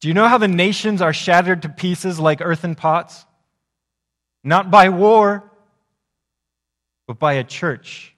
Do 0.00 0.08
you 0.08 0.14
know 0.14 0.28
how 0.28 0.38
the 0.38 0.48
nations 0.48 1.02
are 1.02 1.12
shattered 1.12 1.62
to 1.62 1.68
pieces 1.68 2.20
like 2.20 2.40
earthen 2.40 2.74
pots? 2.74 3.24
Not 4.44 4.70
by 4.70 4.90
war, 4.90 5.50
but 7.06 7.18
by 7.18 7.34
a 7.34 7.44
church 7.44 8.15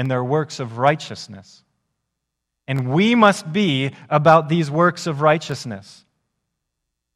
and 0.00 0.10
their 0.10 0.24
works 0.24 0.60
of 0.60 0.78
righteousness. 0.78 1.62
And 2.66 2.90
we 2.90 3.14
must 3.14 3.52
be 3.52 3.90
about 4.08 4.48
these 4.48 4.70
works 4.70 5.06
of 5.06 5.20
righteousness. 5.20 6.06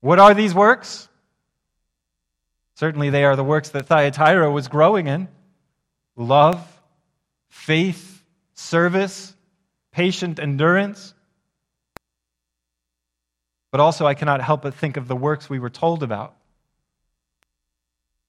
What 0.03 0.19
are 0.19 0.35
these 0.35 0.55
works? 0.55 1.09
Certainly, 2.75 3.09
they 3.09 3.25
are 3.25 3.37
the 3.37 3.43
works 3.43 3.71
that 3.71 3.87
Thyatira 3.87 4.53
was 4.53 4.69
growing 4.69 5.07
in 5.07 5.29
love, 6.15 6.61
faith, 7.49 8.23
service, 8.53 9.35
patient 9.91 10.39
endurance. 10.39 11.15
But 13.71 13.81
also, 13.81 14.05
I 14.05 14.13
cannot 14.13 14.43
help 14.43 14.61
but 14.61 14.75
think 14.75 14.99
of 14.99 15.09
the 15.09 15.17
works 15.17 15.49
we 15.49 15.59
were 15.59 15.71
told 15.71 16.03
about 16.03 16.35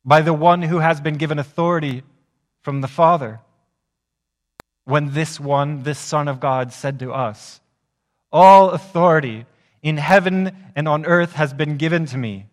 by 0.05 0.21
the 0.21 0.33
one 0.33 0.61
who 0.61 0.79
has 0.79 1.01
been 1.01 1.15
given 1.15 1.39
authority 1.39 2.03
from 2.61 2.79
the 2.79 2.87
Father 2.87 3.41
when 4.85 5.11
this 5.13 5.39
one, 5.39 5.83
this 5.83 5.99
Son 5.99 6.27
of 6.27 6.39
God, 6.39 6.71
said 6.71 6.99
to 6.99 7.11
us, 7.11 7.59
All 8.31 8.69
authority 8.69 9.45
in 9.81 9.97
heaven 9.97 10.51
and 10.75 10.87
on 10.87 11.05
earth 11.05 11.33
has 11.33 11.53
been 11.53 11.77
given 11.77 12.05
to 12.07 12.17
me. 12.17 12.47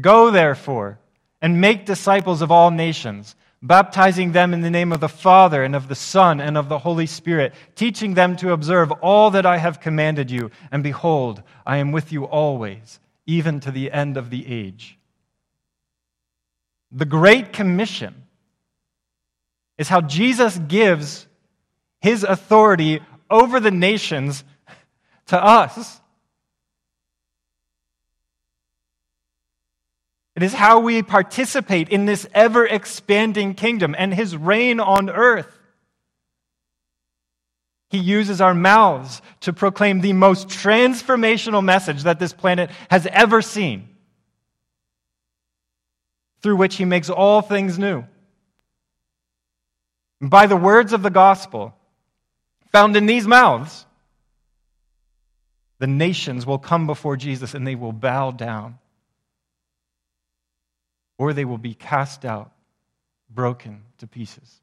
Go, 0.00 0.30
therefore, 0.30 0.98
and 1.42 1.60
make 1.60 1.86
disciples 1.86 2.42
of 2.42 2.50
all 2.50 2.70
nations, 2.70 3.34
baptizing 3.62 4.32
them 4.32 4.54
in 4.54 4.60
the 4.60 4.70
name 4.70 4.92
of 4.92 5.00
the 5.00 5.08
Father 5.08 5.64
and 5.64 5.74
of 5.74 5.88
the 5.88 5.94
Son 5.94 6.40
and 6.40 6.56
of 6.56 6.68
the 6.68 6.78
Holy 6.78 7.06
Spirit, 7.06 7.54
teaching 7.74 8.14
them 8.14 8.36
to 8.36 8.52
observe 8.52 8.92
all 8.92 9.30
that 9.30 9.46
I 9.46 9.58
have 9.58 9.80
commanded 9.80 10.30
you. 10.30 10.50
And 10.70 10.82
behold, 10.82 11.42
I 11.66 11.78
am 11.78 11.92
with 11.92 12.12
you 12.12 12.24
always, 12.24 13.00
even 13.26 13.60
to 13.60 13.70
the 13.70 13.90
end 13.90 14.16
of 14.16 14.30
the 14.30 14.46
age. 14.46 14.98
The 16.92 17.04
Great 17.04 17.52
Commission 17.52 18.26
is 19.78 19.88
how 19.88 20.00
Jesus 20.00 20.58
gives 20.58 21.26
his 22.00 22.24
authority 22.24 23.00
over 23.30 23.60
the 23.60 23.70
nations 23.70 24.44
to 25.26 25.42
us. 25.42 26.00
It 30.36 30.42
is 30.42 30.54
how 30.54 30.80
we 30.80 31.02
participate 31.02 31.88
in 31.90 32.06
this 32.06 32.26
ever 32.32 32.66
expanding 32.66 33.54
kingdom 33.54 33.94
and 33.98 34.14
his 34.14 34.36
reign 34.36 34.80
on 34.80 35.10
earth. 35.10 35.58
He 37.90 37.98
uses 37.98 38.40
our 38.40 38.54
mouths 38.54 39.20
to 39.40 39.52
proclaim 39.52 40.00
the 40.00 40.12
most 40.12 40.48
transformational 40.48 41.62
message 41.62 42.04
that 42.04 42.20
this 42.20 42.32
planet 42.32 42.70
has 42.88 43.06
ever 43.08 43.42
seen, 43.42 43.88
through 46.40 46.56
which 46.56 46.76
he 46.76 46.84
makes 46.84 47.10
all 47.10 47.42
things 47.42 47.78
new. 47.78 48.04
By 50.20 50.46
the 50.46 50.56
words 50.56 50.92
of 50.92 51.02
the 51.02 51.10
gospel, 51.10 51.74
found 52.72 52.96
in 52.96 53.06
these 53.06 53.26
mouths, 53.26 53.86
the 55.78 55.86
nations 55.86 56.46
will 56.46 56.58
come 56.58 56.86
before 56.86 57.16
Jesus 57.16 57.54
and 57.54 57.66
they 57.66 57.74
will 57.74 57.92
bow 57.92 58.30
down. 58.30 58.78
Or 61.18 61.32
they 61.32 61.44
will 61.44 61.58
be 61.58 61.74
cast 61.74 62.24
out, 62.24 62.52
broken 63.28 63.82
to 63.98 64.06
pieces. 64.06 64.60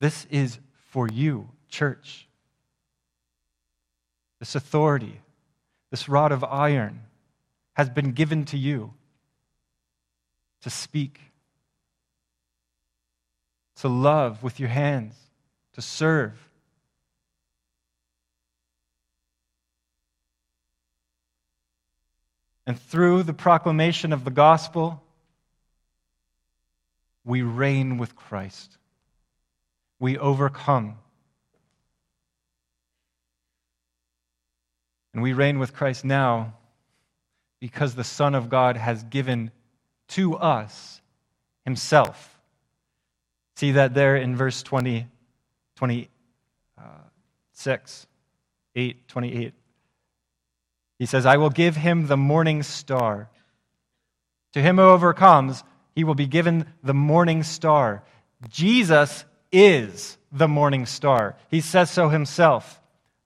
This 0.00 0.26
is 0.30 0.58
for 0.90 1.08
you, 1.08 1.48
church. 1.68 2.26
This 4.38 4.54
authority, 4.54 5.20
this 5.90 6.08
rod 6.08 6.32
of 6.32 6.42
iron, 6.42 7.00
has 7.74 7.90
been 7.90 8.12
given 8.12 8.44
to 8.46 8.56
you 8.56 8.94
to 10.62 10.70
speak, 10.70 11.20
to 13.76 13.88
love 13.88 14.42
with 14.42 14.60
your 14.60 14.68
hands, 14.68 15.14
to 15.74 15.82
serve. 15.82 16.32
And 22.66 22.78
through 22.78 23.24
the 23.24 23.32
proclamation 23.32 24.12
of 24.12 24.24
the 24.24 24.30
gospel, 24.30 25.02
we 27.24 27.42
reign 27.42 27.98
with 27.98 28.14
Christ. 28.14 28.76
We 29.98 30.18
overcome. 30.18 30.96
And 35.12 35.22
we 35.22 35.32
reign 35.32 35.58
with 35.58 35.74
Christ 35.74 36.04
now 36.04 36.54
because 37.60 37.94
the 37.94 38.04
Son 38.04 38.34
of 38.34 38.48
God 38.48 38.76
has 38.76 39.02
given 39.04 39.50
to 40.10 40.36
us 40.36 41.00
himself. 41.64 42.38
See 43.56 43.72
that 43.72 43.94
there 43.94 44.16
in 44.16 44.36
verse 44.36 44.62
20, 44.62 45.06
26, 45.76 46.08
uh, 46.76 47.78
8, 48.74 49.08
28. 49.08 49.54
He 50.98 51.06
says, 51.06 51.26
I 51.26 51.36
will 51.36 51.50
give 51.50 51.76
him 51.76 52.06
the 52.06 52.16
morning 52.16 52.62
star. 52.62 53.30
To 54.52 54.62
him 54.62 54.76
who 54.76 54.82
overcomes, 54.82 55.64
he 55.94 56.04
will 56.04 56.14
be 56.14 56.26
given 56.26 56.66
the 56.82 56.94
morning 56.94 57.42
star. 57.42 58.02
Jesus 58.48 59.24
is 59.52 60.18
the 60.32 60.48
morning 60.48 60.86
star. 60.86 61.36
He 61.50 61.60
says 61.60 61.90
so 61.90 62.08
himself. 62.08 62.80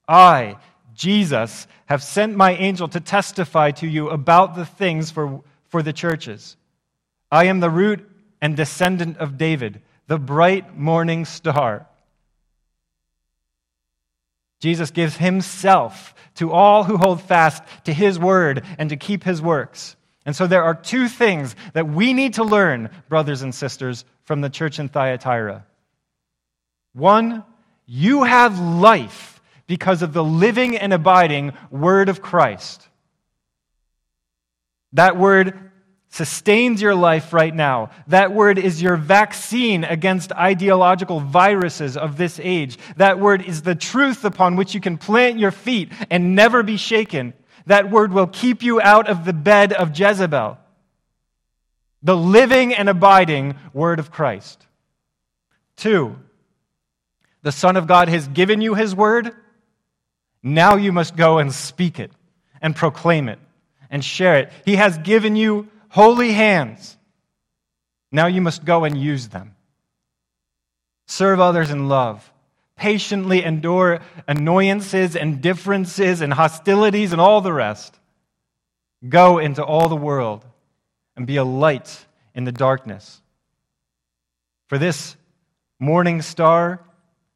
I, 0.09 0.57
Jesus, 0.95 1.67
have 1.87 2.03
sent 2.03 2.37
my 2.37 2.55
angel 2.55 2.89
to 2.89 3.01
testify 3.01 3.71
to 3.73 3.87
you 3.87 4.11
about 4.11 4.55
the 4.55 4.67
things 4.67 5.11
for, 5.11 5.43
for 5.69 5.83
the 5.83 5.93
churches. 5.93 6.57
I 7.35 7.47
am 7.47 7.59
the 7.59 7.69
root 7.69 8.09
and 8.41 8.57
descendant 8.57 9.19
of 9.19 9.37
David, 9.37 9.83
the 10.07 10.21
bright 10.21 10.79
morning 10.79 11.25
star. 11.25 11.89
Jesus 14.61 14.93
gives 14.93 15.17
himself 15.17 16.15
to 16.37 16.53
all 16.53 16.85
who 16.85 16.97
hold 16.97 17.21
fast 17.21 17.65
to 17.87 17.93
his 17.93 18.21
word 18.21 18.65
and 18.79 18.91
to 18.91 18.97
keep 18.97 19.25
his 19.25 19.43
works. 19.43 19.97
And 20.25 20.37
so 20.37 20.47
there 20.47 20.63
are 20.63 20.77
two 20.77 21.09
things 21.09 21.57
that 21.73 21.89
we 21.89 22.13
need 22.13 22.35
to 22.35 22.45
learn, 22.45 22.89
brothers 23.09 23.43
and 23.43 23.53
sisters, 23.53 24.05
from 24.23 24.41
the 24.41 24.49
church 24.49 24.79
in 24.79 24.89
Thyatira. 24.89 25.67
One, 26.93 27.43
you 27.85 28.23
have 28.23 28.61
life 28.61 29.43
because 29.67 30.03
of 30.03 30.13
the 30.13 30.23
living 30.23 30.77
and 30.77 30.93
abiding 30.93 31.55
word 31.73 32.09
of 32.09 32.23
Christ. 32.23 32.89
That 34.93 35.17
word 35.17 35.73
sustains 36.15 36.81
your 36.81 36.95
life 36.95 37.33
right 37.33 37.53
now. 37.53 37.91
That 38.07 38.33
word 38.33 38.57
is 38.57 38.81
your 38.81 38.95
vaccine 38.97 39.83
against 39.83 40.31
ideological 40.31 41.19
viruses 41.19 41.97
of 41.97 42.17
this 42.17 42.39
age. 42.41 42.79
That 42.99 43.19
word 43.19 43.43
is 43.43 43.63
the 43.63 43.75
truth 43.75 44.25
upon 44.25 44.55
which 44.55 44.75
you 44.75 44.81
can 44.81 44.97
plant 44.97 45.41
your 45.41 45.51
feet 45.51 45.91
and 46.11 46.37
never 46.37 46.63
be 46.63 46.77
shaken. 46.77 47.35
That 47.67 47.91
word 47.91 48.13
will 48.13 48.29
keep 48.29 48.63
you 48.63 48.81
out 48.81 49.09
of 49.09 49.25
the 49.25 49.33
bed 49.33 49.73
of 49.73 49.99
Jezebel. 49.99 50.57
The 52.05 52.17
living 52.17 52.73
and 52.73 52.89
abiding 52.89 53.57
word 53.73 53.99
of 53.99 54.13
Christ. 54.13 54.65
Two, 55.77 56.17
the 57.43 57.51
Son 57.51 57.77
of 57.77 57.89
God 57.89 58.09
has 58.09 58.29
given 58.29 58.61
you 58.61 58.75
his 58.75 58.95
word. 58.95 59.33
Now 60.45 60.77
you 60.77 60.93
must 60.93 61.17
go 61.17 61.39
and 61.39 61.53
speak 61.53 61.99
it 61.99 62.13
and 62.63 62.77
proclaim 62.77 63.29
it 63.29 63.41
and 63.91 64.05
share 64.05 64.39
it. 64.39 64.53
He 64.65 64.77
has 64.77 64.97
given 64.99 65.35
you 65.35 65.71
holy 65.95 66.33
hands. 66.33 66.97
Now 68.13 68.27
you 68.27 68.41
must 68.41 68.65
go 68.65 68.85
and 68.85 69.01
use 69.01 69.29
them. 69.29 69.57
Serve 71.07 71.41
others 71.41 71.71
in 71.71 71.89
love 71.89 72.31
patiently 72.77 73.43
endure 73.43 74.01
annoyances 74.27 75.17
and 75.17 75.41
differences 75.41 76.21
and 76.21 76.35
hostilities 76.35 77.13
and 77.13 77.21
all 77.21 77.41
the 77.41 77.51
rest. 77.53 77.99
Go 79.09 79.39
into 79.39 79.65
all 79.65 79.89
the 79.89 79.97
world 79.97 80.45
and 81.17 81.27
be 81.27 81.37
a 81.37 81.45
light 81.45 82.05
in 82.35 82.45
the 82.45 82.53
darkness. 82.53 83.23
For 84.67 84.77
this 84.77 85.17
morning 85.79 86.21
star 86.21 86.81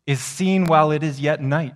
is 0.06 0.20
seen 0.20 0.66
while 0.66 0.90
it 0.90 1.02
is 1.02 1.18
yet 1.18 1.40
night, 1.40 1.74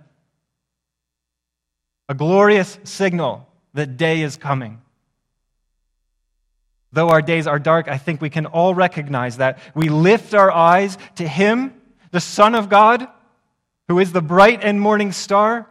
a 2.11 2.15
glorious 2.15 2.79
signal 2.85 3.49
that 3.73 3.97
day 3.97 4.21
is 4.21 4.37
coming. 4.37 4.82
Though 6.93 7.09
our 7.09 7.23
days 7.23 7.47
are 7.47 7.59
dark, 7.59 7.89
I 7.89 7.99
think 7.99 8.21
we 8.21 8.31
can 8.31 8.47
all 8.47 8.75
recognize 8.75 9.39
that. 9.39 9.59
We 9.75 9.89
lift 9.89 10.35
our 10.35 10.51
eyes 10.51 10.99
to 11.17 11.27
Him, 11.27 11.73
the 12.11 12.21
Son 12.21 12.55
of 12.55 12.69
God 12.69 13.09
who 13.93 13.99
is 13.99 14.13
the 14.13 14.23
bright 14.23 14.61
and 14.63 14.81
morning 14.81 15.13
star. 15.13 15.69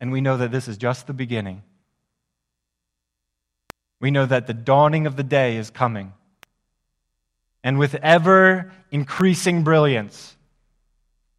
And 0.00 0.10
we 0.10 0.20
know 0.20 0.36
that 0.38 0.50
this 0.50 0.66
is 0.66 0.76
just 0.76 1.06
the 1.06 1.12
beginning. 1.12 1.62
We 4.00 4.10
know 4.10 4.26
that 4.26 4.48
the 4.48 4.54
dawning 4.54 5.06
of 5.06 5.16
the 5.16 5.22
day 5.22 5.56
is 5.56 5.70
coming. 5.70 6.12
And 7.62 7.78
with 7.78 7.94
ever 7.96 8.72
increasing 8.90 9.62
brilliance, 9.62 10.36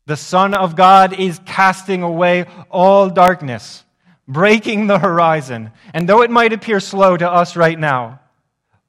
the 0.06 0.16
Son 0.16 0.54
of 0.54 0.76
God 0.76 1.20
is 1.20 1.40
casting 1.46 2.04
away 2.04 2.46
all 2.70 3.10
darkness, 3.10 3.84
breaking 4.28 4.88
the 4.88 5.00
horizon. 5.00 5.72
And 5.94 6.08
though 6.08 6.22
it 6.22 6.30
might 6.30 6.54
appear 6.54 6.80
slow 6.80 7.18
to 7.18 7.30
us 7.30 7.56
right 7.56 7.78
now, 7.78 8.20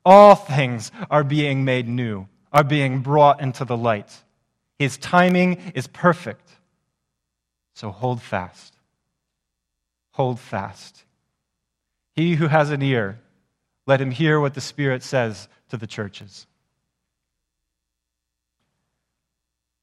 all 0.04 0.34
things 0.34 0.90
are 1.10 1.24
being 1.24 1.64
made 1.64 1.88
new, 1.88 2.28
are 2.52 2.64
being 2.64 3.00
brought 3.00 3.40
into 3.40 3.64
the 3.64 3.76
light. 3.76 4.10
His 4.78 4.98
timing 4.98 5.72
is 5.74 5.86
perfect. 5.86 6.48
So 7.74 7.90
hold 7.90 8.20
fast. 8.20 8.74
Hold 10.12 10.38
fast. 10.38 11.04
He 12.14 12.34
who 12.34 12.48
has 12.48 12.70
an 12.70 12.82
ear, 12.82 13.20
let 13.86 14.00
him 14.00 14.10
hear 14.10 14.40
what 14.40 14.54
the 14.54 14.60
Spirit 14.60 15.02
says 15.02 15.48
to 15.70 15.76
the 15.76 15.86
churches. 15.86 16.46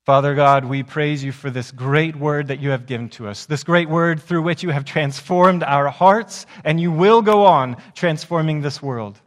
Father 0.06 0.34
God, 0.34 0.66
we 0.66 0.82
praise 0.82 1.24
you 1.24 1.32
for 1.32 1.50
this 1.50 1.72
great 1.72 2.16
word 2.16 2.48
that 2.48 2.60
you 2.60 2.72
have 2.72 2.88
given 2.88 3.10
to 3.10 3.28
us, 3.28 3.46
this 3.46 3.64
great 3.64 3.90
word 3.90 4.22
through 4.22 4.42
which 4.42 4.64
you 4.64 4.70
have 4.70 4.86
transformed 4.86 5.62
our 5.64 5.88
hearts, 5.90 6.46
and 6.64 6.80
you 6.80 6.92
will 6.92 7.22
go 7.22 7.46
on 7.46 7.78
transforming 7.94 8.62
this 8.62 8.82
world. 8.82 9.20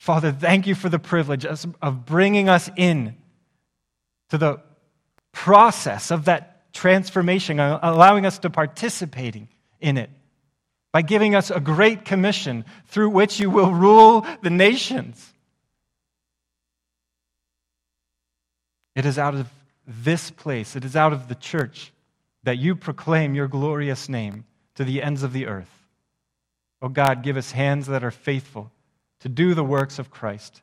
Father, 0.00 0.32
thank 0.32 0.66
you 0.66 0.74
for 0.74 0.88
the 0.88 0.98
privilege 0.98 1.44
of 1.44 2.06
bringing 2.06 2.48
us 2.48 2.70
in 2.74 3.16
to 4.30 4.38
the 4.38 4.62
process 5.30 6.10
of 6.10 6.24
that 6.24 6.72
transformation, 6.72 7.60
allowing 7.60 8.24
us 8.24 8.38
to 8.38 8.48
participating 8.48 9.48
in 9.78 9.98
it 9.98 10.08
by 10.90 11.02
giving 11.02 11.34
us 11.34 11.50
a 11.50 11.60
great 11.60 12.06
commission 12.06 12.64
through 12.86 13.10
which 13.10 13.38
you 13.38 13.50
will 13.50 13.74
rule 13.74 14.26
the 14.40 14.48
nations. 14.48 15.34
It 18.96 19.04
is 19.04 19.18
out 19.18 19.34
of 19.34 19.48
this 19.86 20.30
place, 20.30 20.76
it 20.76 20.84
is 20.86 20.96
out 20.96 21.12
of 21.12 21.28
the 21.28 21.34
church 21.34 21.92
that 22.44 22.56
you 22.56 22.74
proclaim 22.74 23.34
your 23.34 23.48
glorious 23.48 24.08
name 24.08 24.46
to 24.76 24.84
the 24.84 25.02
ends 25.02 25.22
of 25.22 25.34
the 25.34 25.46
earth. 25.46 25.70
Oh 26.80 26.88
God, 26.88 27.22
give 27.22 27.36
us 27.36 27.50
hands 27.50 27.86
that 27.88 28.02
are 28.02 28.10
faithful 28.10 28.72
to 29.20 29.28
do 29.28 29.54
the 29.54 29.64
works 29.64 29.98
of 29.98 30.10
Christ 30.10 30.62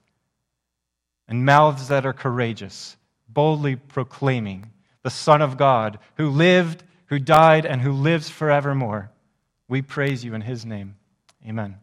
and 1.27 1.45
mouths 1.45 1.89
that 1.89 2.05
are 2.05 2.13
courageous, 2.13 2.97
boldly 3.27 3.75
proclaiming 3.75 4.71
the 5.03 5.09
Son 5.09 5.41
of 5.41 5.57
God, 5.57 5.99
who 6.15 6.29
lived, 6.29 6.83
who 7.07 7.19
died, 7.19 7.65
and 7.65 7.81
who 7.81 7.91
lives 7.91 8.29
forevermore. 8.29 9.11
We 9.67 9.81
praise 9.81 10.23
you 10.23 10.33
in 10.33 10.41
his 10.41 10.65
name. 10.65 10.95
Amen. 11.47 11.77